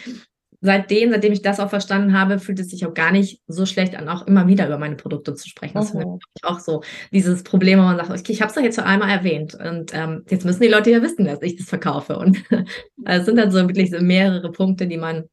seitdem, 0.60 1.10
seitdem 1.10 1.32
ich 1.32 1.42
das 1.42 1.60
auch 1.60 1.70
verstanden 1.70 2.18
habe, 2.18 2.38
fühlt 2.38 2.58
es 2.58 2.70
sich 2.70 2.84
auch 2.84 2.94
gar 2.94 3.12
nicht 3.12 3.42
so 3.46 3.64
schlecht 3.64 3.94
an, 3.94 4.08
auch 4.08 4.26
immer 4.26 4.46
wieder 4.48 4.66
über 4.66 4.78
meine 4.78 4.96
Produkte 4.96 5.34
zu 5.34 5.48
sprechen. 5.48 5.74
Das 5.74 5.94
mhm. 5.94 6.00
finde 6.00 6.18
ich 6.36 6.44
auch 6.44 6.60
so 6.60 6.82
dieses 7.12 7.42
Problem, 7.44 7.78
wo 7.78 7.84
man 7.84 7.96
sagt, 7.96 8.10
okay, 8.10 8.32
ich 8.32 8.40
habe 8.40 8.48
es 8.48 8.54
doch 8.54 8.62
jetzt 8.62 8.76
schon 8.76 8.84
einmal 8.84 9.10
erwähnt 9.10 9.54
und 9.54 9.94
ähm, 9.94 10.24
jetzt 10.28 10.44
müssen 10.44 10.62
die 10.62 10.68
Leute 10.68 10.90
ja 10.90 11.02
wissen, 11.02 11.26
dass 11.26 11.42
ich 11.42 11.56
das 11.56 11.68
verkaufe. 11.68 12.18
Und 12.18 12.42
es 13.04 13.24
sind 13.24 13.36
dann 13.36 13.50
so 13.50 13.58
wirklich 13.58 13.90
so 13.90 14.00
mehrere 14.00 14.50
Punkte, 14.50 14.86
die 14.86 14.96
man, 14.96 15.24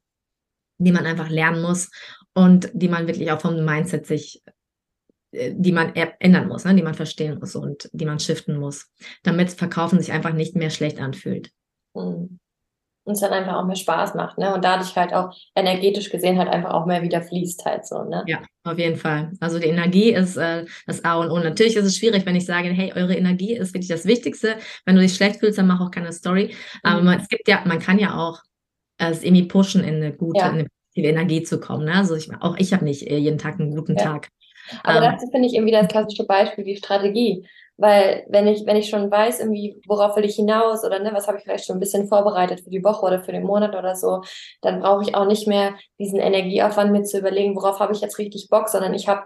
die 0.77 0.91
man 0.91 1.05
einfach 1.05 1.29
lernen 1.29 1.61
muss 1.61 1.89
und 2.33 2.69
die 2.73 2.89
man 2.89 3.07
wirklich 3.07 3.31
auch 3.31 3.41
vom 3.41 3.63
Mindset 3.65 4.05
sich 4.05 4.43
äh, 5.31 5.53
die 5.55 5.71
man 5.71 5.93
ändern 5.95 6.47
muss, 6.47 6.65
ne? 6.65 6.75
die 6.75 6.83
man 6.83 6.93
verstehen 6.93 7.39
muss 7.39 7.55
und 7.55 7.89
die 7.93 8.05
man 8.05 8.19
shiften 8.19 8.57
muss, 8.57 8.91
damit 9.23 9.51
Verkaufen 9.51 9.99
sich 9.99 10.11
einfach 10.11 10.33
nicht 10.33 10.55
mehr 10.55 10.69
schlecht 10.69 10.99
anfühlt. 10.99 11.49
Mhm 11.95 12.39
und 13.05 13.13
es 13.13 13.19
dann 13.21 13.31
einfach 13.31 13.55
auch 13.55 13.65
mehr 13.65 13.75
Spaß 13.75 14.15
macht, 14.15 14.37
ne? 14.37 14.53
Und 14.53 14.65
dadurch 14.65 14.95
halt 14.95 15.13
auch 15.13 15.33
energetisch 15.55 16.09
gesehen 16.09 16.37
halt 16.37 16.49
einfach 16.49 16.73
auch 16.73 16.85
mehr 16.85 17.01
wieder 17.01 17.21
fließt 17.21 17.63
halt 17.65 17.85
so, 17.85 18.03
ne? 18.03 18.23
Ja, 18.27 18.39
auf 18.63 18.77
jeden 18.77 18.97
Fall. 18.97 19.31
Also 19.39 19.59
die 19.59 19.67
Energie 19.67 20.11
ist 20.11 20.35
äh, 20.37 20.65
das 20.87 21.05
A 21.05 21.15
und 21.15 21.29
O. 21.29 21.39
Natürlich 21.39 21.75
ist 21.75 21.85
es 21.85 21.97
schwierig, 21.97 22.25
wenn 22.25 22.35
ich 22.35 22.45
sage, 22.45 22.69
hey, 22.69 22.91
eure 22.95 23.15
Energie 23.15 23.53
ist 23.53 23.73
wirklich 23.73 23.89
das 23.89 24.05
Wichtigste. 24.05 24.57
Wenn 24.85 24.95
du 24.95 25.01
dich 25.01 25.15
schlecht 25.15 25.39
fühlst, 25.39 25.57
dann 25.57 25.67
mach 25.67 25.79
auch 25.79 25.91
keine 25.91 26.11
Story. 26.11 26.55
Aber 26.83 26.99
mhm. 26.99 27.05
man, 27.05 27.19
es 27.19 27.27
gibt 27.29 27.47
ja, 27.47 27.61
man 27.65 27.79
kann 27.79 27.99
ja 27.99 28.17
auch 28.17 28.41
es 28.97 29.23
irgendwie 29.23 29.43
pushen, 29.43 29.83
in 29.83 29.95
eine 29.95 30.13
gute, 30.13 30.39
ja. 30.39 30.47
in 30.47 30.53
eine 30.53 30.67
positive 30.95 31.07
Energie 31.07 31.43
zu 31.43 31.59
kommen. 31.59 31.85
Ne? 31.85 31.93
Also 31.93 32.15
ich, 32.15 32.29
auch 32.41 32.55
ich 32.57 32.73
habe 32.73 32.85
nicht 32.85 33.09
äh, 33.09 33.17
jeden 33.17 33.37
Tag 33.37 33.59
einen 33.59 33.75
guten 33.75 33.95
ja. 33.95 34.03
Tag. 34.03 34.29
Aber 34.83 35.05
ähm, 35.05 35.11
das 35.13 35.29
finde 35.29 35.47
ich 35.47 35.53
irgendwie 35.53 35.73
das 35.73 35.87
klassische 35.87 36.25
Beispiel, 36.25 36.63
die 36.63 36.77
Strategie. 36.77 37.45
Weil 37.77 38.25
wenn 38.29 38.47
ich, 38.47 38.65
wenn 38.65 38.77
ich 38.77 38.89
schon 38.89 39.11
weiß, 39.11 39.41
irgendwie, 39.41 39.81
worauf 39.85 40.15
will 40.15 40.23
ich 40.23 40.35
hinaus 40.35 40.85
oder 40.85 40.99
ne, 40.99 41.11
was 41.13 41.27
habe 41.27 41.37
ich 41.37 41.43
vielleicht 41.43 41.65
schon 41.65 41.75
ein 41.75 41.81
bisschen 41.81 42.07
vorbereitet 42.07 42.61
für 42.61 42.69
die 42.69 42.83
Woche 42.83 43.05
oder 43.05 43.21
für 43.21 43.33
den 43.33 43.43
Monat 43.43 43.75
oder 43.75 43.95
so, 43.95 44.21
dann 44.61 44.79
brauche 44.79 45.03
ich 45.03 45.15
auch 45.15 45.25
nicht 45.25 45.47
mehr 45.47 45.75
diesen 45.99 46.19
Energieaufwand 46.19 46.91
mir 46.91 47.03
zu 47.03 47.19
überlegen, 47.19 47.55
worauf 47.55 47.79
habe 47.79 47.93
ich 47.93 48.01
jetzt 48.01 48.17
richtig 48.17 48.47
Bock, 48.49 48.69
sondern 48.69 48.93
ich 48.93 49.07
habe 49.07 49.25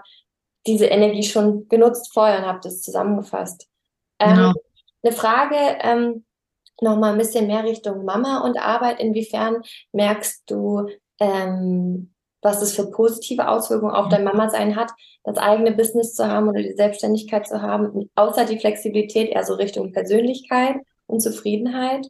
diese 0.66 0.88
Energie 0.88 1.24
schon 1.24 1.68
genutzt 1.68 2.12
vorher 2.14 2.40
und 2.40 2.46
habe 2.46 2.60
das 2.64 2.82
zusammengefasst. 2.82 3.68
Ähm, 4.20 4.36
genau. 4.36 4.54
Eine 5.04 5.14
Frage, 5.14 5.56
ähm, 5.82 6.26
nochmal 6.82 7.14
ein 7.14 7.18
bisschen 7.18 7.48
mehr 7.48 7.64
Richtung 7.64 8.04
Mama 8.04 8.40
und 8.42 8.58
Arbeit. 8.60 9.00
Inwiefern 9.00 9.62
merkst 9.92 10.50
du, 10.50 10.88
ähm, 11.20 12.14
was 12.42 12.62
es 12.62 12.76
für 12.76 12.90
positive 12.90 13.48
Auswirkungen 13.48 13.94
auf 13.94 14.10
dein 14.10 14.24
Mama-Sein 14.24 14.76
hat, 14.76 14.92
das 15.24 15.38
eigene 15.38 15.72
Business 15.72 16.14
zu 16.14 16.26
haben 16.26 16.48
oder 16.48 16.62
die 16.62 16.74
Selbstständigkeit 16.74 17.48
zu 17.48 17.62
haben, 17.62 18.10
außer 18.16 18.46
die 18.46 18.60
Flexibilität 18.60 19.30
eher 19.30 19.44
so 19.44 19.56
Richtung 19.56 19.92
Persönlichkeit 19.92 20.78
und 21.08 21.22
Zufriedenheit? 21.22 22.08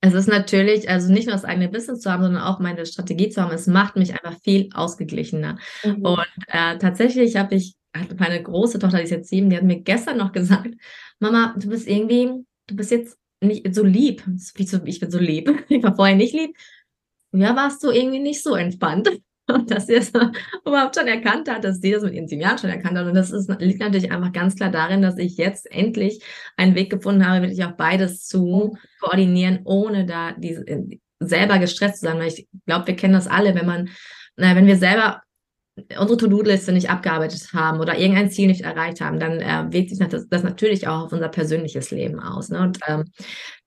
Es 0.00 0.14
ist 0.14 0.28
natürlich, 0.28 0.88
also 0.88 1.12
nicht 1.12 1.26
nur 1.26 1.34
das 1.34 1.44
eigene 1.44 1.68
Business 1.68 2.00
zu 2.00 2.12
haben, 2.12 2.22
sondern 2.22 2.42
auch 2.42 2.60
meine 2.60 2.86
Strategie 2.86 3.30
zu 3.30 3.42
haben. 3.42 3.52
Es 3.52 3.66
macht 3.66 3.96
mich 3.96 4.12
einfach 4.12 4.40
viel 4.42 4.68
ausgeglichener. 4.72 5.58
Mhm. 5.82 6.04
Und 6.04 6.26
äh, 6.48 6.78
tatsächlich 6.78 7.36
habe 7.36 7.56
ich, 7.56 7.74
hatte 7.96 8.14
meine 8.16 8.40
große 8.40 8.78
Tochter, 8.78 8.98
die 8.98 9.04
ist 9.04 9.10
jetzt 9.10 9.28
sieben, 9.28 9.50
die 9.50 9.56
hat 9.56 9.64
mir 9.64 9.80
gestern 9.80 10.18
noch 10.18 10.30
gesagt, 10.30 10.70
Mama, 11.18 11.54
du 11.58 11.68
bist 11.68 11.88
irgendwie, 11.88 12.30
du 12.68 12.76
bist 12.76 12.92
jetzt 12.92 13.18
nicht 13.40 13.74
so 13.74 13.84
lieb. 13.84 14.22
Ich 14.54 15.00
bin 15.00 15.10
so 15.10 15.18
lieb. 15.18 15.64
Ich 15.68 15.82
war 15.82 15.96
vorher 15.96 16.16
nicht 16.16 16.34
lieb 16.34 16.56
ja, 17.32 17.56
warst 17.56 17.82
du 17.82 17.90
irgendwie 17.90 18.20
nicht 18.20 18.42
so 18.42 18.54
entspannt. 18.54 19.08
Und 19.08 19.18
dass 19.70 19.86
sie 19.86 19.94
es 19.94 20.12
überhaupt 20.66 20.96
schon 20.96 21.06
erkannt 21.06 21.50
hat, 21.50 21.64
dass 21.64 21.80
sie 21.80 21.92
das 21.92 22.02
mit 22.02 22.14
ihren 22.14 22.28
sieben 22.28 22.42
Jahren 22.42 22.58
schon 22.58 22.70
erkannt 22.70 22.98
hat. 22.98 23.06
Und 23.06 23.14
das 23.14 23.30
ist, 23.30 23.48
liegt 23.60 23.80
natürlich 23.80 24.12
einfach 24.12 24.32
ganz 24.32 24.56
klar 24.56 24.70
darin, 24.70 25.02
dass 25.02 25.18
ich 25.18 25.36
jetzt 25.36 25.70
endlich 25.70 26.22
einen 26.56 26.74
Weg 26.74 26.90
gefunden 26.90 27.26
habe, 27.26 27.42
wirklich 27.42 27.64
auch 27.64 27.72
beides 27.72 28.26
zu 28.26 28.76
koordinieren, 29.00 29.60
ohne 29.64 30.04
da 30.04 30.32
diese, 30.32 30.64
selber 31.20 31.58
gestresst 31.58 32.00
zu 32.00 32.06
sein. 32.06 32.18
Weil 32.18 32.28
ich 32.28 32.46
glaube, 32.66 32.86
wir 32.88 32.96
kennen 32.96 33.14
das 33.14 33.26
alle, 33.26 33.54
wenn 33.54 33.66
man, 33.66 33.88
naja, 34.36 34.54
wenn 34.54 34.66
wir 34.66 34.76
selber 34.76 35.22
unsere 35.98 36.16
To-Do-Liste 36.18 36.72
nicht 36.72 36.90
abgearbeitet 36.90 37.52
haben 37.52 37.80
oder 37.80 37.98
irgendein 37.98 38.30
Ziel 38.30 38.48
nicht 38.48 38.62
erreicht 38.62 39.00
haben, 39.00 39.20
dann 39.20 39.40
äh, 39.40 39.72
wirkt 39.72 39.90
sich 39.90 39.98
das, 39.98 40.28
das, 40.28 40.42
natürlich 40.42 40.88
auch 40.88 41.04
auf 41.04 41.12
unser 41.12 41.28
persönliches 41.28 41.90
Leben 41.92 42.18
aus. 42.18 42.48
Ne? 42.48 42.60
Und 42.60 42.80
ähm, 42.88 43.04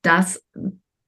das 0.02 0.43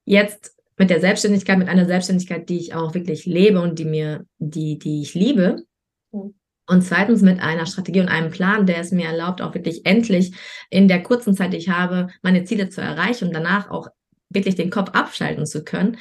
jetzt 0.06 0.56
mit 0.78 0.90
der 0.90 1.00
Selbstständigkeit, 1.00 1.58
mit 1.58 1.70
einer 1.70 1.86
Selbstständigkeit, 1.86 2.50
die 2.50 2.58
ich 2.58 2.74
auch 2.74 2.94
wirklich 2.94 3.26
lebe 3.26 3.62
und 3.62 3.80
die 3.80 3.86
mir, 3.86 4.26
die, 4.38 4.78
die 4.80 5.02
ich 5.02 5.14
liebe. 5.14 5.64
Mhm. 6.12 6.36
Und 6.66 6.82
zweitens 6.82 7.22
mit 7.22 7.42
einer 7.42 7.66
Strategie 7.66 8.00
und 8.00 8.08
einem 8.08 8.32
Plan, 8.32 8.66
der 8.66 8.78
es 8.78 8.92
mir 8.92 9.08
erlaubt, 9.08 9.42
auch 9.42 9.54
wirklich 9.54 9.86
endlich 9.86 10.34
in 10.70 10.88
der 10.88 11.04
kurzen 11.04 11.36
Zeit, 11.36 11.52
die 11.52 11.58
ich 11.58 11.70
habe, 11.70 12.08
meine 12.22 12.46
Ziele 12.46 12.70
zu 12.70 12.80
erreichen 12.80 13.28
und 13.28 13.34
danach 13.34 13.70
auch 13.70 13.90
wirklich 14.30 14.56
den 14.56 14.70
Kopf 14.70 14.92
abschalten 14.94 15.46
zu 15.46 15.64
können, 15.64 15.98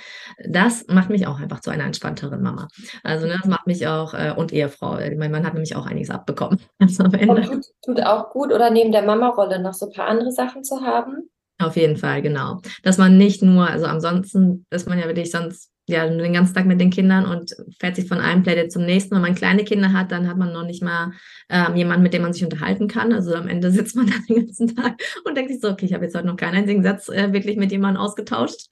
das 0.46 0.87
macht 0.88 1.11
mich 1.11 1.26
auch 1.26 1.40
einfach 1.40 1.61
zu 1.61 1.70
einer 1.70 1.85
entspannteren 1.85 2.42
Mama. 2.42 2.68
Also 3.02 3.26
ne, 3.26 3.37
das 3.38 3.46
macht 3.46 3.66
mich 3.66 3.87
auch 3.87 4.14
äh, 4.14 4.32
und 4.37 4.52
Ehefrau. 4.52 4.98
Mein 5.16 5.30
Mann 5.30 5.44
hat 5.44 5.54
nämlich 5.54 5.76
auch 5.76 5.87
einiges 5.87 6.11
abbekommen. 6.11 6.61
Also. 6.78 7.04
Tut, 7.04 7.64
tut, 7.85 8.02
auch 8.02 8.30
gut 8.30 8.52
oder 8.52 8.70
neben 8.70 8.92
der 8.92 9.02
Mama-Rolle 9.02 9.61
noch 9.61 9.74
so 9.74 9.87
ein 9.87 9.92
paar 9.92 10.06
andere 10.06 10.32
Sachen 10.32 10.64
zu 10.64 10.80
haben? 10.80 11.28
Auf 11.58 11.76
jeden 11.76 11.96
Fall, 11.96 12.22
genau. 12.22 12.60
Dass 12.82 12.98
man 12.98 13.18
nicht 13.18 13.42
nur, 13.42 13.68
also 13.68 13.86
ansonsten 13.86 14.66
ist 14.70 14.88
man 14.88 14.98
ja 14.98 15.06
wirklich 15.06 15.30
sonst 15.30 15.72
ja 15.86 16.08
den 16.08 16.32
ganzen 16.32 16.54
Tag 16.54 16.66
mit 16.66 16.80
den 16.80 16.90
Kindern 16.90 17.26
und 17.26 17.54
fährt 17.80 17.96
sich 17.96 18.06
von 18.06 18.18
einem 18.18 18.42
Plädoyer 18.42 18.68
zum 18.68 18.84
nächsten. 18.84 19.14
Wenn 19.14 19.22
man 19.22 19.34
kleine 19.34 19.64
Kinder 19.64 19.92
hat, 19.92 20.12
dann 20.12 20.28
hat 20.28 20.36
man 20.36 20.52
noch 20.52 20.64
nicht 20.64 20.82
mal 20.82 21.12
ähm, 21.48 21.76
jemanden, 21.76 22.02
mit 22.02 22.14
dem 22.14 22.22
man 22.22 22.32
sich 22.32 22.44
unterhalten 22.44 22.88
kann. 22.88 23.12
Also 23.12 23.34
am 23.34 23.48
Ende 23.48 23.70
sitzt 23.72 23.96
man 23.96 24.06
dann 24.06 24.24
den 24.28 24.46
ganzen 24.46 24.74
Tag 24.74 25.00
und 25.24 25.36
denkt 25.36 25.50
sich 25.50 25.60
so, 25.60 25.70
okay, 25.70 25.86
ich 25.86 25.94
habe 25.94 26.04
jetzt 26.04 26.16
heute 26.16 26.26
noch 26.26 26.36
keinen 26.36 26.56
einzigen 26.56 26.82
Satz 26.82 27.08
äh, 27.08 27.32
wirklich 27.32 27.56
mit 27.56 27.72
jemandem 27.72 28.02
ausgetauscht. 28.02 28.68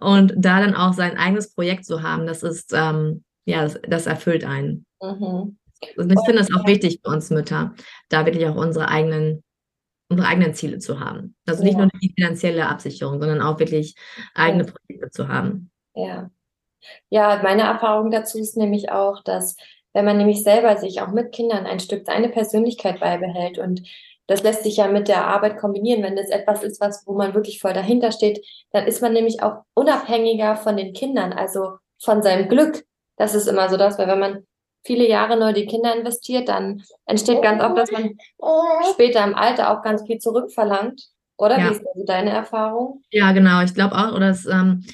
Und 0.00 0.32
da 0.36 0.60
dann 0.60 0.74
auch 0.74 0.92
sein 0.92 1.16
eigenes 1.16 1.54
Projekt 1.54 1.84
zu 1.84 2.02
haben, 2.02 2.26
das 2.26 2.42
ist, 2.42 2.72
ähm, 2.74 3.24
ja, 3.44 3.62
das, 3.62 3.78
das 3.86 4.06
erfüllt 4.06 4.44
einen. 4.44 4.86
Mhm. 5.02 5.56
Und 5.96 6.10
ich 6.10 6.20
finde 6.24 6.40
es 6.40 6.54
auch 6.54 6.66
wichtig 6.66 7.00
für 7.04 7.10
uns 7.10 7.30
Mütter, 7.30 7.74
da 8.08 8.24
wirklich 8.24 8.46
auch 8.46 8.56
unsere 8.56 8.88
eigenen 8.88 9.43
unsere 10.14 10.28
eigenen 10.28 10.54
Ziele 10.54 10.78
zu 10.78 11.00
haben. 11.00 11.36
Also 11.46 11.62
nicht 11.62 11.74
ja. 11.74 11.80
nur 11.80 11.90
die 12.00 12.12
finanzielle 12.16 12.68
Absicherung, 12.68 13.20
sondern 13.20 13.42
auch 13.42 13.58
wirklich 13.58 13.94
eigene 14.34 14.64
Projekte 14.64 15.10
zu 15.10 15.28
haben. 15.28 15.70
Ja. 15.94 16.30
Ja, 17.08 17.40
meine 17.42 17.62
Erfahrung 17.62 18.10
dazu 18.10 18.38
ist 18.38 18.56
nämlich 18.56 18.90
auch, 18.90 19.22
dass 19.22 19.56
wenn 19.94 20.04
man 20.04 20.18
nämlich 20.18 20.42
selber 20.42 20.76
sich 20.76 21.00
auch 21.00 21.12
mit 21.12 21.32
Kindern 21.32 21.66
ein 21.66 21.80
Stück 21.80 22.04
seine 22.04 22.28
Persönlichkeit 22.28 23.00
beibehält 23.00 23.58
und 23.58 23.82
das 24.26 24.42
lässt 24.42 24.64
sich 24.64 24.78
ja 24.78 24.88
mit 24.88 25.08
der 25.08 25.26
Arbeit 25.26 25.58
kombinieren. 25.58 26.02
Wenn 26.02 26.16
das 26.16 26.30
etwas 26.30 26.62
ist, 26.62 26.80
was, 26.80 27.06
wo 27.06 27.14
man 27.14 27.34
wirklich 27.34 27.60
voll 27.60 27.74
dahinter 27.74 28.10
steht, 28.10 28.44
dann 28.72 28.86
ist 28.86 29.02
man 29.02 29.12
nämlich 29.12 29.42
auch 29.42 29.62
unabhängiger 29.74 30.56
von 30.56 30.76
den 30.76 30.94
Kindern, 30.94 31.32
also 31.32 31.76
von 32.02 32.22
seinem 32.22 32.48
Glück. 32.48 32.84
Das 33.16 33.34
ist 33.34 33.46
immer 33.46 33.68
so 33.68 33.76
das, 33.76 33.98
weil 33.98 34.08
wenn 34.08 34.18
man 34.18 34.46
viele 34.84 35.08
Jahre 35.08 35.38
nur 35.38 35.52
die 35.52 35.66
Kinder 35.66 35.96
investiert, 35.96 36.48
dann 36.48 36.82
entsteht 37.06 37.42
ganz 37.42 37.62
oft, 37.62 37.76
dass 37.76 37.90
man 37.90 38.16
später 38.92 39.24
im 39.24 39.34
Alter 39.34 39.70
auch 39.70 39.82
ganz 39.82 40.02
viel 40.06 40.18
zurückverlangt. 40.18 41.08
Oder 41.36 41.58
ja. 41.58 41.66
wie 41.66 41.72
ist 41.72 41.86
also 41.86 42.04
deine 42.06 42.30
Erfahrung? 42.30 43.02
Ja, 43.10 43.32
genau. 43.32 43.62
Ich 43.62 43.74
glaube 43.74 43.96
auch, 43.96 44.14
oder 44.14 44.30
es, 44.30 44.46
ähm, 44.46 44.84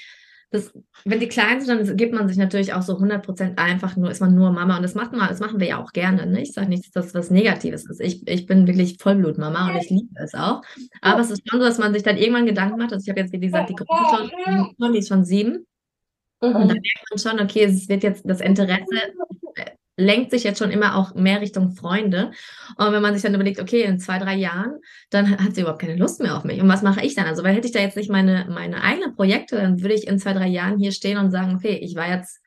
das, 0.51 0.73
wenn 1.05 1.21
die 1.21 1.29
klein 1.29 1.61
sind, 1.61 1.87
dann 1.87 1.97
gibt 1.97 2.15
man 2.15 2.29
sich 2.29 2.37
natürlich 2.37 2.73
auch 2.73 2.83
so 2.83 2.95
100% 2.95 3.59
einfach 3.59 3.97
nur, 3.97 4.11
ist 4.11 4.21
man 4.21 4.35
nur 4.35 4.51
Mama. 4.51 4.77
Und 4.77 4.83
das, 4.83 4.95
macht 4.95 5.13
man, 5.13 5.29
das 5.29 5.41
machen 5.41 5.61
wir 5.61 5.69
ja 5.69 5.83
auch 5.83 5.93
gerne. 5.93 6.27
Ne? 6.27 6.43
Ich 6.43 6.53
sage 6.53 6.69
nicht, 6.69 6.97
dass 6.97 7.07
das 7.07 7.15
was 7.15 7.31
Negatives 7.31 7.89
ist. 7.89 8.01
Ich, 8.01 8.27
ich 8.27 8.47
bin 8.47 8.67
wirklich 8.67 8.97
Vollblutmama 8.99 9.71
und 9.71 9.77
ich 9.77 9.91
liebe 9.91 10.09
es 10.17 10.35
auch. 10.35 10.63
Aber 11.03 11.21
es 11.21 11.31
ist 11.31 11.49
schon 11.49 11.61
so, 11.61 11.67
dass 11.67 11.79
man 11.79 11.93
sich 11.93 12.03
dann 12.03 12.17
irgendwann 12.17 12.47
Gedanken 12.47 12.79
macht. 12.79 12.93
Also 12.93 13.05
ich 13.05 13.11
habe 13.11 13.21
jetzt, 13.21 13.33
wie 13.33 13.41
gesagt, 13.41 13.71
die 13.71 13.75
große 13.75 14.31
Tochter, 14.31 14.93
die 14.93 14.99
ist 14.99 15.09
schon 15.09 15.25
sieben. 15.25 15.67
Mhm. 16.41 16.57
Und 16.57 16.69
dann 16.69 16.79
merkt 16.79 17.05
man 17.11 17.19
schon, 17.19 17.41
okay, 17.41 17.65
es 17.65 17.89
wird 17.89 18.03
jetzt 18.03 18.23
das 18.29 18.41
Interesse 18.41 18.97
lenkt 20.01 20.31
sich 20.31 20.45
jetzt 20.45 20.59
schon 20.59 20.71
immer 20.71 20.97
auch 20.97 21.15
mehr 21.15 21.41
Richtung 21.41 21.73
Freunde. 21.73 22.33
Und 22.77 22.93
wenn 22.93 23.03
man 23.03 23.15
sich 23.15 23.23
dann 23.23 23.35
überlegt, 23.35 23.61
okay, 23.61 23.83
in 23.83 23.99
zwei, 23.99 24.19
drei 24.19 24.35
Jahren, 24.35 24.79
dann 25.11 25.39
hat 25.39 25.55
sie 25.55 25.63
überhaupt 25.63 25.81
keine 25.81 25.97
Lust 25.97 26.21
mehr 26.21 26.37
auf 26.37 26.45
mich. 26.45 26.61
Und 26.61 26.69
was 26.69 26.83
mache 26.83 27.05
ich 27.05 27.15
dann? 27.15 27.27
Also, 27.27 27.45
weil 27.45 27.55
hätte 27.55 27.67
ich 27.67 27.73
da 27.73 27.81
jetzt 27.81 27.97
nicht 27.97 28.11
meine, 28.11 28.47
meine 28.49 28.83
eigenen 28.83 29.15
Projekte, 29.15 29.57
dann 29.57 29.81
würde 29.81 29.95
ich 29.95 30.07
in 30.07 30.19
zwei, 30.19 30.33
drei 30.33 30.49
Jahren 30.49 30.79
hier 30.79 30.93
stehen 30.93 31.19
und 31.19 31.31
sagen, 31.31 31.55
okay, 31.55 31.79
ich 31.83 31.95
war 31.95 32.09
jetzt 32.09 32.41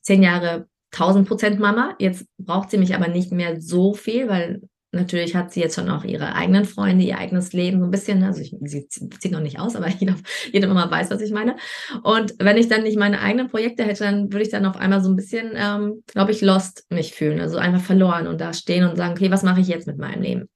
zehn 0.00 0.22
Jahre 0.22 0.66
1000 0.92 1.28
Prozent 1.28 1.60
Mama. 1.60 1.94
Jetzt 1.98 2.26
braucht 2.38 2.70
sie 2.70 2.78
mich 2.78 2.94
aber 2.94 3.08
nicht 3.08 3.32
mehr 3.32 3.60
so 3.60 3.94
viel, 3.94 4.28
weil 4.28 4.62
Natürlich 4.94 5.34
hat 5.34 5.52
sie 5.52 5.60
jetzt 5.60 5.74
schon 5.74 5.90
auch 5.90 6.04
ihre 6.04 6.34
eigenen 6.34 6.64
Freunde, 6.64 7.04
ihr 7.04 7.18
eigenes 7.18 7.52
Leben, 7.52 7.80
so 7.80 7.86
ein 7.86 7.90
bisschen. 7.90 8.22
Also 8.22 8.40
ich, 8.40 8.54
sie 8.62 8.88
zieht 8.88 9.32
noch 9.32 9.40
nicht 9.40 9.58
aus, 9.58 9.76
aber 9.76 9.88
jeder, 9.98 10.16
jeder 10.52 10.68
Mama 10.68 10.90
weiß, 10.90 11.10
was 11.10 11.20
ich 11.20 11.32
meine. 11.32 11.56
Und 12.02 12.34
wenn 12.38 12.56
ich 12.56 12.68
dann 12.68 12.82
nicht 12.82 12.98
meine 12.98 13.20
eigenen 13.20 13.48
Projekte 13.48 13.84
hätte, 13.84 14.04
dann 14.04 14.32
würde 14.32 14.42
ich 14.42 14.50
dann 14.50 14.66
auf 14.66 14.76
einmal 14.76 15.02
so 15.02 15.10
ein 15.10 15.16
bisschen, 15.16 15.52
ähm, 15.54 16.02
glaube 16.06 16.32
ich, 16.32 16.40
lost 16.40 16.86
mich 16.90 17.12
fühlen. 17.12 17.40
Also 17.40 17.58
einfach 17.58 17.82
verloren 17.82 18.26
und 18.26 18.40
da 18.40 18.52
stehen 18.52 18.84
und 18.84 18.96
sagen, 18.96 19.12
okay, 19.12 19.30
was 19.30 19.42
mache 19.42 19.60
ich 19.60 19.68
jetzt 19.68 19.86
mit 19.86 19.98
meinem 19.98 20.22
Leben? 20.22 20.48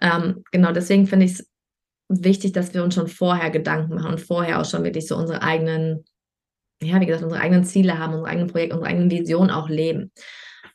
Ähm, 0.00 0.42
genau, 0.50 0.72
deswegen 0.72 1.06
finde 1.06 1.26
ich 1.26 1.32
es 1.32 1.50
wichtig, 2.08 2.52
dass 2.52 2.74
wir 2.74 2.84
uns 2.84 2.94
schon 2.94 3.08
vorher 3.08 3.50
Gedanken 3.50 3.94
machen 3.94 4.12
und 4.12 4.20
vorher 4.20 4.60
auch 4.60 4.64
schon 4.64 4.84
wirklich 4.84 5.06
so 5.06 5.16
unsere 5.16 5.42
eigenen, 5.42 6.04
ja, 6.82 7.00
wie 7.00 7.06
gesagt, 7.06 7.24
unsere 7.24 7.40
eigenen 7.40 7.64
Ziele 7.64 7.98
haben, 7.98 8.14
unsere 8.14 8.30
eigenen 8.30 8.48
Projekte, 8.48 8.76
unsere 8.76 8.90
eigenen 8.90 9.10
Visionen 9.10 9.50
auch 9.50 9.68
leben. 9.68 10.12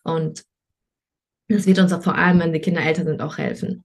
Und 0.04 0.44
das 1.54 1.66
wird 1.66 1.80
uns 1.80 1.94
auch 1.94 2.02
vor 2.02 2.16
allem, 2.16 2.40
wenn 2.40 2.54
die 2.54 2.60
Kinder 2.60 2.82
älter 2.82 3.04
sind, 3.04 3.22
auch 3.22 3.38
helfen. 3.38 3.84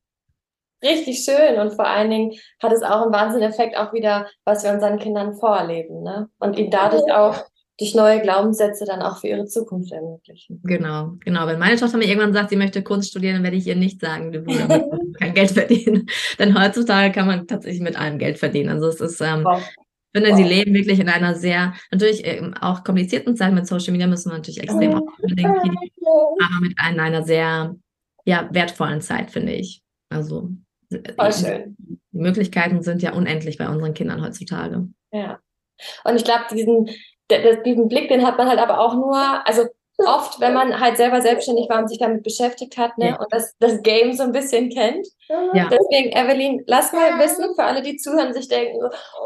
Richtig 0.83 1.25
schön 1.25 1.59
und 1.59 1.73
vor 1.73 1.87
allen 1.87 2.11
Dingen 2.11 2.33
hat 2.63 2.73
es 2.73 2.83
auch 2.83 3.03
einen 3.03 3.13
Wahnsinnseffekt 3.13 3.77
auch 3.77 3.93
wieder, 3.93 4.27
was 4.45 4.63
wir 4.63 4.73
unseren 4.73 4.99
Kindern 4.99 5.35
vorleben, 5.35 6.03
ne? 6.03 6.29
Und 6.39 6.59
ihnen 6.59 6.71
dadurch 6.71 7.11
auch 7.13 7.45
durch 7.79 7.95
neue 7.95 8.21
Glaubenssätze 8.21 8.85
dann 8.87 9.03
auch 9.03 9.19
für 9.19 9.29
ihre 9.29 9.45
Zukunft 9.47 9.93
ermöglichen. 9.93 10.61
Genau, 10.65 11.13
genau. 11.21 11.47
Wenn 11.47 11.59
meine 11.59 11.77
Tochter 11.77 11.99
mir 11.99 12.07
irgendwann 12.07 12.33
sagt, 12.33 12.51
sie 12.51 12.57
möchte 12.57 12.83
Kunst 12.83 13.11
studieren, 13.11 13.35
dann 13.35 13.43
werde 13.43 13.57
ich 13.57 13.67
ihr 13.67 13.77
nicht 13.77 14.01
sagen, 14.01 14.33
du 14.33 14.47
willst 14.47 14.69
kein 15.21 15.35
Geld 15.35 15.51
verdienen. 15.51 16.07
Denn 16.39 16.59
heutzutage 16.59 17.13
kann 17.13 17.27
man 17.27 17.47
tatsächlich 17.47 17.83
mit 17.83 17.99
allem 17.99 18.19
Geld 18.19 18.39
verdienen. 18.39 18.71
Also 18.71 18.89
es 18.89 19.01
ist, 19.01 19.21
ähm, 19.21 19.45
wow. 19.45 19.63
Ich 20.17 20.23
finde, 20.23 20.31
wow. 20.31 20.37
sie 20.37 20.55
leben 20.55 20.75
wirklich 20.75 21.01
in 21.01 21.09
einer 21.09 21.35
sehr, 21.35 21.75
natürlich 21.91 22.27
ähm, 22.27 22.55
auch 22.61 22.85
komplizierten 22.85 23.37
Zeit 23.37 23.53
mit 23.53 23.67
Social 23.67 23.93
Media 23.93 24.07
müssen 24.07 24.31
wir 24.31 24.37
natürlich 24.37 24.63
extrem 24.63 24.95
aufdenken, 24.95 25.77
aber 26.41 26.61
mit 26.61 26.73
in 26.91 27.01
einer 27.01 27.23
sehr 27.23 27.77
ja, 28.25 28.49
wertvollen 28.53 29.01
Zeit, 29.01 29.31
finde 29.31 29.53
ich. 29.53 29.83
Also 30.11 30.51
Voll 31.19 31.33
schön. 31.33 31.77
Die 31.79 32.19
Möglichkeiten 32.19 32.83
sind 32.83 33.03
ja 33.03 33.13
unendlich 33.13 33.59
bei 33.59 33.69
unseren 33.69 33.95
Kindern 33.95 34.23
heutzutage. 34.23 34.89
Ja. 35.13 35.41
Und 36.05 36.17
ich 36.17 36.25
glaube, 36.25 36.45
diesen, 36.53 36.89
diesen 37.65 37.89
Blick, 37.89 38.09
den 38.09 38.25
hat 38.25 38.39
man 38.39 38.49
halt 38.49 38.59
aber 38.59 38.79
auch 38.81 38.95
nur, 38.95 39.47
also 39.47 39.67
oft, 40.05 40.41
wenn 40.41 40.55
man 40.55 40.79
halt 40.79 40.97
selber 40.97 41.21
selbstständig 41.23 41.69
war 41.69 41.81
und 41.81 41.89
sich 41.89 41.99
damit 41.99 42.23
beschäftigt 42.23 42.77
hat, 42.77 42.99
ne, 42.99 43.11
ja. 43.11 43.17
und 43.17 43.33
das, 43.33 43.55
das 43.59 43.83
Game 43.83 44.13
so 44.13 44.25
ein 44.25 44.33
bisschen 44.33 44.69
kennt. 44.71 45.07
Ja. 45.29 45.69
Deswegen, 45.71 46.13
Evelyn, 46.13 46.63
lass 46.67 46.93
mal 46.93 47.19
wissen, 47.19 47.55
für 47.55 47.65
alle, 47.65 47.83
die 47.83 47.97
zuhören, 47.97 48.35
sich 48.35 48.49
denken, 48.49 48.79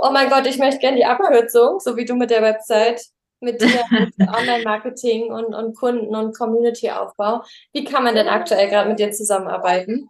oh 0.03 0.11
mein 0.13 0.31
Gott, 0.31 0.47
ich 0.47 0.59
möchte 0.59 0.79
gerne 0.79 0.97
die 0.97 1.05
Abkürzung, 1.05 1.81
so 1.81 1.97
wie 1.97 2.05
du 2.05 2.15
mit 2.15 2.31
der 2.31 2.43
Website 2.43 3.03
mit 3.41 3.61
dir 3.63 3.85
Online-Marketing 4.19 5.33
und, 5.33 5.55
und 5.55 5.77
Kunden 5.77 6.15
und 6.15 6.37
Community-Aufbau. 6.37 7.43
Wie 7.73 7.85
kann 7.85 8.05
man 8.05 8.15
denn 8.15 8.29
aktuell 8.29 8.69
gerade 8.69 8.89
mit 8.89 8.99
dir 8.99 9.11
zusammenarbeiten? 9.13 10.09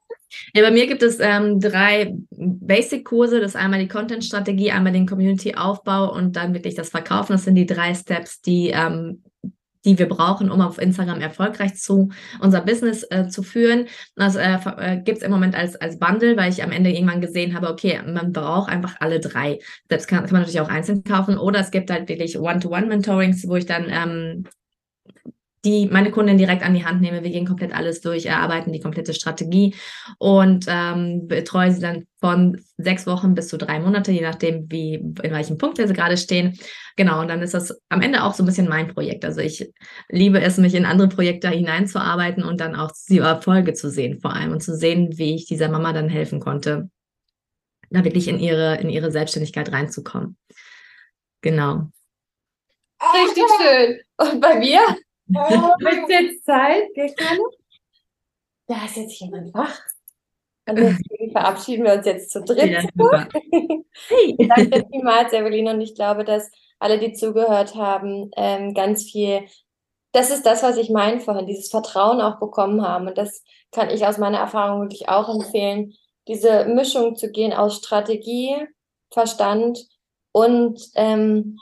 Ja, 0.54 0.62
bei 0.62 0.70
mir 0.70 0.86
gibt 0.86 1.02
es 1.02 1.18
ähm, 1.20 1.60
drei 1.60 2.14
Basic-Kurse. 2.30 3.40
Das 3.40 3.52
ist 3.52 3.56
einmal 3.56 3.80
die 3.80 3.88
Content-Strategie, 3.88 4.70
einmal 4.70 4.92
den 4.92 5.06
Community-Aufbau 5.06 6.12
und 6.12 6.36
dann 6.36 6.54
wirklich 6.54 6.74
das 6.74 6.90
Verkaufen. 6.90 7.32
Das 7.32 7.44
sind 7.44 7.56
die 7.56 7.66
drei 7.66 7.94
Steps, 7.94 8.40
die 8.40 8.68
ähm, 8.68 9.24
die 9.84 9.98
wir 9.98 10.08
brauchen, 10.08 10.50
um 10.50 10.60
auf 10.60 10.78
Instagram 10.78 11.20
erfolgreich 11.20 11.74
zu 11.74 12.10
unser 12.40 12.60
Business 12.60 13.04
äh, 13.10 13.28
zu 13.28 13.42
führen. 13.42 13.86
Das 14.16 14.36
äh, 14.36 14.58
äh, 14.76 14.96
gibt 14.98 15.18
es 15.18 15.24
im 15.24 15.30
Moment 15.30 15.54
als, 15.54 15.76
als 15.76 15.98
Bundle, 15.98 16.36
weil 16.36 16.50
ich 16.52 16.62
am 16.62 16.72
Ende 16.72 16.90
irgendwann 16.90 17.20
gesehen 17.20 17.54
habe, 17.54 17.68
okay, 17.68 18.00
man 18.06 18.32
braucht 18.32 18.70
einfach 18.70 18.96
alle 19.00 19.20
drei. 19.20 19.58
Das 19.88 20.06
kann, 20.06 20.20
kann 20.20 20.32
man 20.32 20.42
natürlich 20.42 20.60
auch 20.60 20.68
einzeln 20.68 21.04
kaufen 21.04 21.38
oder 21.38 21.60
es 21.60 21.70
gibt 21.70 21.90
halt 21.90 22.08
wirklich 22.08 22.38
One-to-One-Mentorings, 22.38 23.48
wo 23.48 23.56
ich 23.56 23.66
dann 23.66 23.86
ähm, 23.88 24.44
die 25.64 25.86
meine 25.86 26.10
Kunden 26.10 26.38
direkt 26.38 26.62
an 26.62 26.74
die 26.74 26.84
Hand 26.84 27.02
nehme. 27.02 27.22
Wir 27.22 27.30
gehen 27.30 27.46
komplett 27.46 27.74
alles 27.74 28.00
durch, 28.00 28.26
erarbeiten 28.26 28.72
die 28.72 28.80
komplette 28.80 29.12
Strategie 29.12 29.74
und 30.18 30.64
ähm, 30.68 31.28
betreue 31.28 31.70
sie 31.72 31.80
dann 31.80 32.06
von 32.18 32.60
sechs 32.78 33.06
Wochen 33.06 33.34
bis 33.34 33.48
zu 33.48 33.58
drei 33.58 33.78
Monate, 33.78 34.10
je 34.10 34.22
nachdem, 34.22 34.70
wie 34.70 34.94
in 34.94 35.32
welchem 35.32 35.58
Punkt 35.58 35.76
sie 35.76 35.86
gerade 35.92 36.16
stehen. 36.16 36.58
Genau, 36.96 37.20
und 37.20 37.28
dann 37.28 37.42
ist 37.42 37.54
das 37.54 37.78
am 37.90 38.00
Ende 38.00 38.22
auch 38.24 38.34
so 38.34 38.42
ein 38.42 38.46
bisschen 38.46 38.68
mein 38.68 38.88
Projekt. 38.88 39.24
Also 39.24 39.40
ich 39.40 39.70
liebe 40.08 40.40
es, 40.40 40.56
mich 40.56 40.74
in 40.74 40.86
andere 40.86 41.08
Projekte 41.08 41.48
hineinzuarbeiten 41.50 42.42
und 42.42 42.60
dann 42.60 42.74
auch 42.74 42.92
die 43.08 43.18
Erfolge 43.18 43.74
zu 43.74 43.90
sehen, 43.90 44.20
vor 44.20 44.34
allem 44.34 44.52
und 44.52 44.62
zu 44.62 44.74
sehen, 44.74 45.18
wie 45.18 45.34
ich 45.34 45.46
dieser 45.46 45.68
Mama 45.68 45.92
dann 45.92 46.08
helfen 46.08 46.40
konnte, 46.40 46.90
da 47.90 48.04
wirklich 48.04 48.28
in 48.28 48.38
ihre, 48.38 48.76
in 48.80 48.88
ihre 48.88 49.10
Selbstständigkeit 49.10 49.72
reinzukommen. 49.72 50.36
Genau. 51.42 51.90
Richtig 53.14 53.44
schön. 53.60 54.00
Und 54.16 54.40
bei 54.40 54.58
mir? 54.58 54.80
Wird 55.32 56.10
jetzt 56.10 56.44
Zeit, 56.44 56.92
Gekane? 56.94 57.40
Da 58.66 58.84
ist 58.84 58.96
jetzt 58.96 59.20
jemand 59.20 59.52
wach. 59.54 59.78
Und 60.68 60.76
deswegen 60.76 61.32
verabschieden 61.32 61.84
wir 61.84 61.94
uns 61.94 62.06
jetzt 62.06 62.30
zu 62.30 62.42
dritt. 62.42 62.70
Ja, 62.70 63.28
hey. 64.08 64.36
Danke 64.48 64.86
vielmals, 64.90 65.32
Evelyn. 65.32 65.68
Und 65.68 65.80
ich 65.80 65.94
glaube, 65.94 66.24
dass 66.24 66.50
alle, 66.78 66.98
die 66.98 67.12
zugehört 67.12 67.74
haben, 67.74 68.30
ähm, 68.36 68.74
ganz 68.74 69.04
viel, 69.04 69.42
das 70.12 70.30
ist 70.30 70.46
das, 70.46 70.62
was 70.62 70.76
ich 70.76 70.90
meine 70.90 71.20
vorhin, 71.20 71.46
dieses 71.46 71.70
Vertrauen 71.70 72.20
auch 72.20 72.38
bekommen 72.38 72.82
haben. 72.86 73.08
Und 73.08 73.18
das 73.18 73.42
kann 73.72 73.90
ich 73.90 74.06
aus 74.06 74.18
meiner 74.18 74.38
Erfahrung 74.38 74.82
wirklich 74.82 75.08
auch 75.08 75.28
empfehlen, 75.28 75.94
diese 76.28 76.66
Mischung 76.66 77.16
zu 77.16 77.30
gehen 77.30 77.52
aus 77.52 77.76
Strategie, 77.76 78.54
Verstand 79.12 79.78
und 80.32 80.80
ähm, 80.94 81.58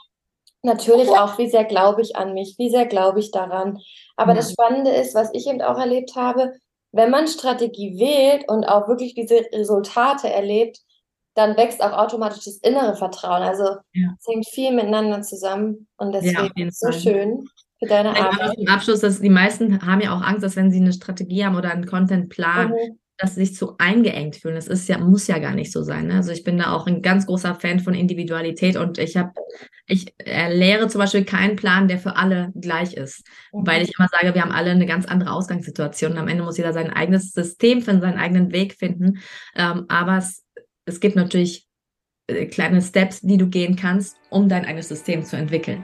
natürlich 0.63 1.09
auch, 1.09 1.37
wie 1.37 1.49
sehr 1.49 1.65
glaube 1.65 2.01
ich 2.01 2.15
an 2.15 2.33
mich, 2.33 2.55
wie 2.57 2.69
sehr 2.69 2.85
glaube 2.85 3.19
ich 3.19 3.31
daran. 3.31 3.79
Aber 4.15 4.31
ja. 4.31 4.37
das 4.37 4.51
Spannende 4.51 4.91
ist, 4.91 5.15
was 5.15 5.29
ich 5.33 5.47
eben 5.47 5.61
auch 5.61 5.77
erlebt 5.77 6.15
habe, 6.15 6.53
wenn 6.91 7.11
man 7.11 7.27
Strategie 7.27 7.99
wählt 7.99 8.49
und 8.49 8.65
auch 8.65 8.87
wirklich 8.87 9.13
diese 9.13 9.45
Resultate 9.53 10.29
erlebt, 10.29 10.79
dann 11.35 11.55
wächst 11.55 11.81
auch 11.81 11.93
automatisch 11.93 12.45
das 12.45 12.57
innere 12.57 12.95
Vertrauen. 12.95 13.43
Also 13.43 13.63
ja. 13.93 14.09
es 14.19 14.27
hängt 14.27 14.47
viel 14.47 14.73
miteinander 14.73 15.21
zusammen 15.21 15.87
und 15.97 16.13
deswegen 16.13 16.51
ja, 16.55 16.67
so 16.71 16.91
schön 16.91 17.47
für 17.77 17.87
deine 17.87 18.09
Arbeit. 18.09 18.55
Zum 18.55 18.67
Abschluss, 18.67 18.99
dass 19.01 19.21
die 19.21 19.29
meisten 19.29 19.85
haben 19.85 20.01
ja 20.01 20.15
auch 20.15 20.21
Angst, 20.21 20.43
dass 20.43 20.55
wenn 20.55 20.71
sie 20.71 20.81
eine 20.81 20.91
Strategie 20.91 21.45
haben 21.45 21.55
oder 21.55 21.71
einen 21.71 21.85
Contentplan, 21.85 22.69
mhm 22.69 22.99
dass 23.19 23.35
sie 23.35 23.45
sich 23.45 23.55
zu 23.55 23.75
eingeengt 23.77 24.37
fühlen. 24.37 24.55
Das 24.55 24.67
ist 24.67 24.87
ja, 24.87 24.97
muss 24.97 25.27
ja 25.27 25.39
gar 25.39 25.53
nicht 25.53 25.71
so 25.71 25.83
sein. 25.83 26.07
Ne? 26.07 26.15
Also 26.15 26.31
ich 26.31 26.45
bin 26.45 26.57
da 26.57 26.73
auch 26.73 26.87
ein 26.87 27.01
ganz 27.01 27.27
großer 27.27 27.53
Fan 27.55 27.81
von 27.81 27.93
Individualität 27.93 28.77
und 28.77 28.97
ich 28.97 29.17
habe, 29.17 29.31
ich 29.89 30.13
äh, 30.19 30.53
lehre 30.53 30.87
zum 30.87 30.99
Beispiel 30.99 31.25
keinen 31.25 31.55
Plan, 31.55 31.87
der 31.87 31.97
für 31.97 32.15
alle 32.15 32.53
gleich 32.55 32.93
ist. 32.93 33.25
Mhm. 33.51 33.67
Weil 33.67 33.81
ich 33.81 33.91
immer 33.97 34.07
sage, 34.07 34.33
wir 34.35 34.41
haben 34.41 34.51
alle 34.51 34.71
eine 34.71 34.85
ganz 34.85 35.05
andere 35.05 35.31
Ausgangssituation. 35.31 36.11
Und 36.11 36.19
am 36.19 36.27
Ende 36.27 36.43
muss 36.43 36.57
jeder 36.57 36.73
sein 36.73 36.93
eigenes 36.93 37.33
System 37.33 37.81
finden, 37.81 38.01
seinen 38.01 38.19
eigenen 38.19 38.51
Weg 38.51 38.75
finden. 38.75 39.19
Ähm, 39.55 39.85
aber 39.89 40.17
es, 40.17 40.45
es 40.85 40.99
gibt 40.99 41.15
natürlich 41.15 41.67
äh, 42.27 42.45
kleine 42.45 42.81
Steps, 42.81 43.21
die 43.21 43.37
du 43.37 43.47
gehen 43.47 43.75
kannst, 43.75 44.17
um 44.29 44.47
dein 44.47 44.65
eigenes 44.65 44.89
System 44.89 45.23
zu 45.23 45.35
entwickeln. 45.35 45.83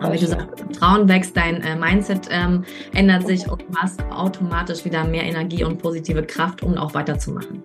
Und 0.00 0.12
wie 0.12 0.18
du 0.18 0.26
sagst, 0.26 0.58
Vertrauen 0.58 1.08
wächst, 1.08 1.36
dein 1.36 1.60
äh, 1.62 1.74
Mindset 1.74 2.28
ähm, 2.30 2.64
ändert 2.94 3.26
sich 3.26 3.48
und 3.50 3.62
du 3.62 3.76
hast 3.76 4.00
automatisch 4.10 4.84
wieder 4.84 5.04
mehr 5.04 5.24
Energie 5.24 5.64
und 5.64 5.82
positive 5.82 6.22
Kraft, 6.22 6.62
um 6.62 6.76
auch 6.76 6.94
weiterzumachen. 6.94 7.62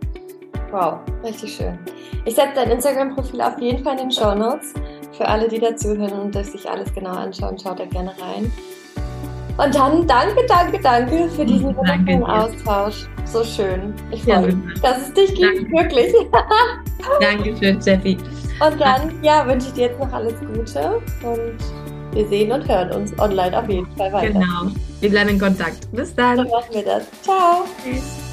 Wow, 0.71 0.99
richtig 1.23 1.55
schön. 1.55 1.79
Ich 2.25 2.35
setze 2.35 2.51
dein 2.55 2.71
Instagram-Profil 2.71 3.41
auf 3.41 3.59
jeden 3.59 3.83
Fall 3.83 3.93
in 3.93 4.09
den 4.09 4.11
Show 4.11 4.35
Notes. 4.35 4.73
Für 5.11 5.27
alle, 5.27 5.47
die 5.47 5.59
dazuhören 5.59 6.19
und 6.19 6.45
sich 6.45 6.69
alles 6.69 6.93
genau 6.93 7.11
anschauen, 7.11 7.57
schaut 7.57 7.79
da 7.79 7.85
gerne 7.85 8.13
rein. 8.21 8.51
Und 9.57 9.73
dann 9.73 10.05
danke, 10.05 10.45
danke, 10.47 10.79
danke 10.79 11.29
für 11.29 11.45
diesen 11.45 11.75
wundervollen 11.75 12.23
Austausch. 12.23 13.07
so 13.25 13.43
schön. 13.43 13.93
Ich 14.11 14.23
freue 14.23 14.53
mich, 14.53 14.79
dass 14.81 15.07
es 15.07 15.13
dich 15.13 15.33
gibt, 15.33 15.57
Danke. 15.57 15.71
wirklich. 15.71 16.13
Dankeschön, 17.19 17.81
Steffi. 17.81 18.17
Und 18.59 18.79
dann, 18.79 19.23
ja, 19.23 19.47
wünsche 19.47 19.67
ich 19.67 19.73
dir 19.73 19.87
jetzt 19.87 19.99
noch 19.99 20.11
alles 20.13 20.33
Gute 20.39 21.01
und 21.23 21.57
wir 22.13 22.27
sehen 22.27 22.51
und 22.51 22.67
hören 22.67 22.91
uns 22.91 23.17
online 23.19 23.57
auf 23.57 23.67
jeden 23.69 23.91
Fall 23.95 24.13
weiter. 24.13 24.33
Genau. 24.33 24.71
Wir 24.99 25.09
bleiben 25.09 25.29
in 25.29 25.39
Kontakt. 25.39 25.91
Bis 25.91 26.13
dann. 26.15 26.37
Dann 26.37 26.49
machen 26.49 26.73
wir 26.73 26.83
das. 26.83 27.03
Ciao. 27.21 27.65
Tschüss. 27.83 28.26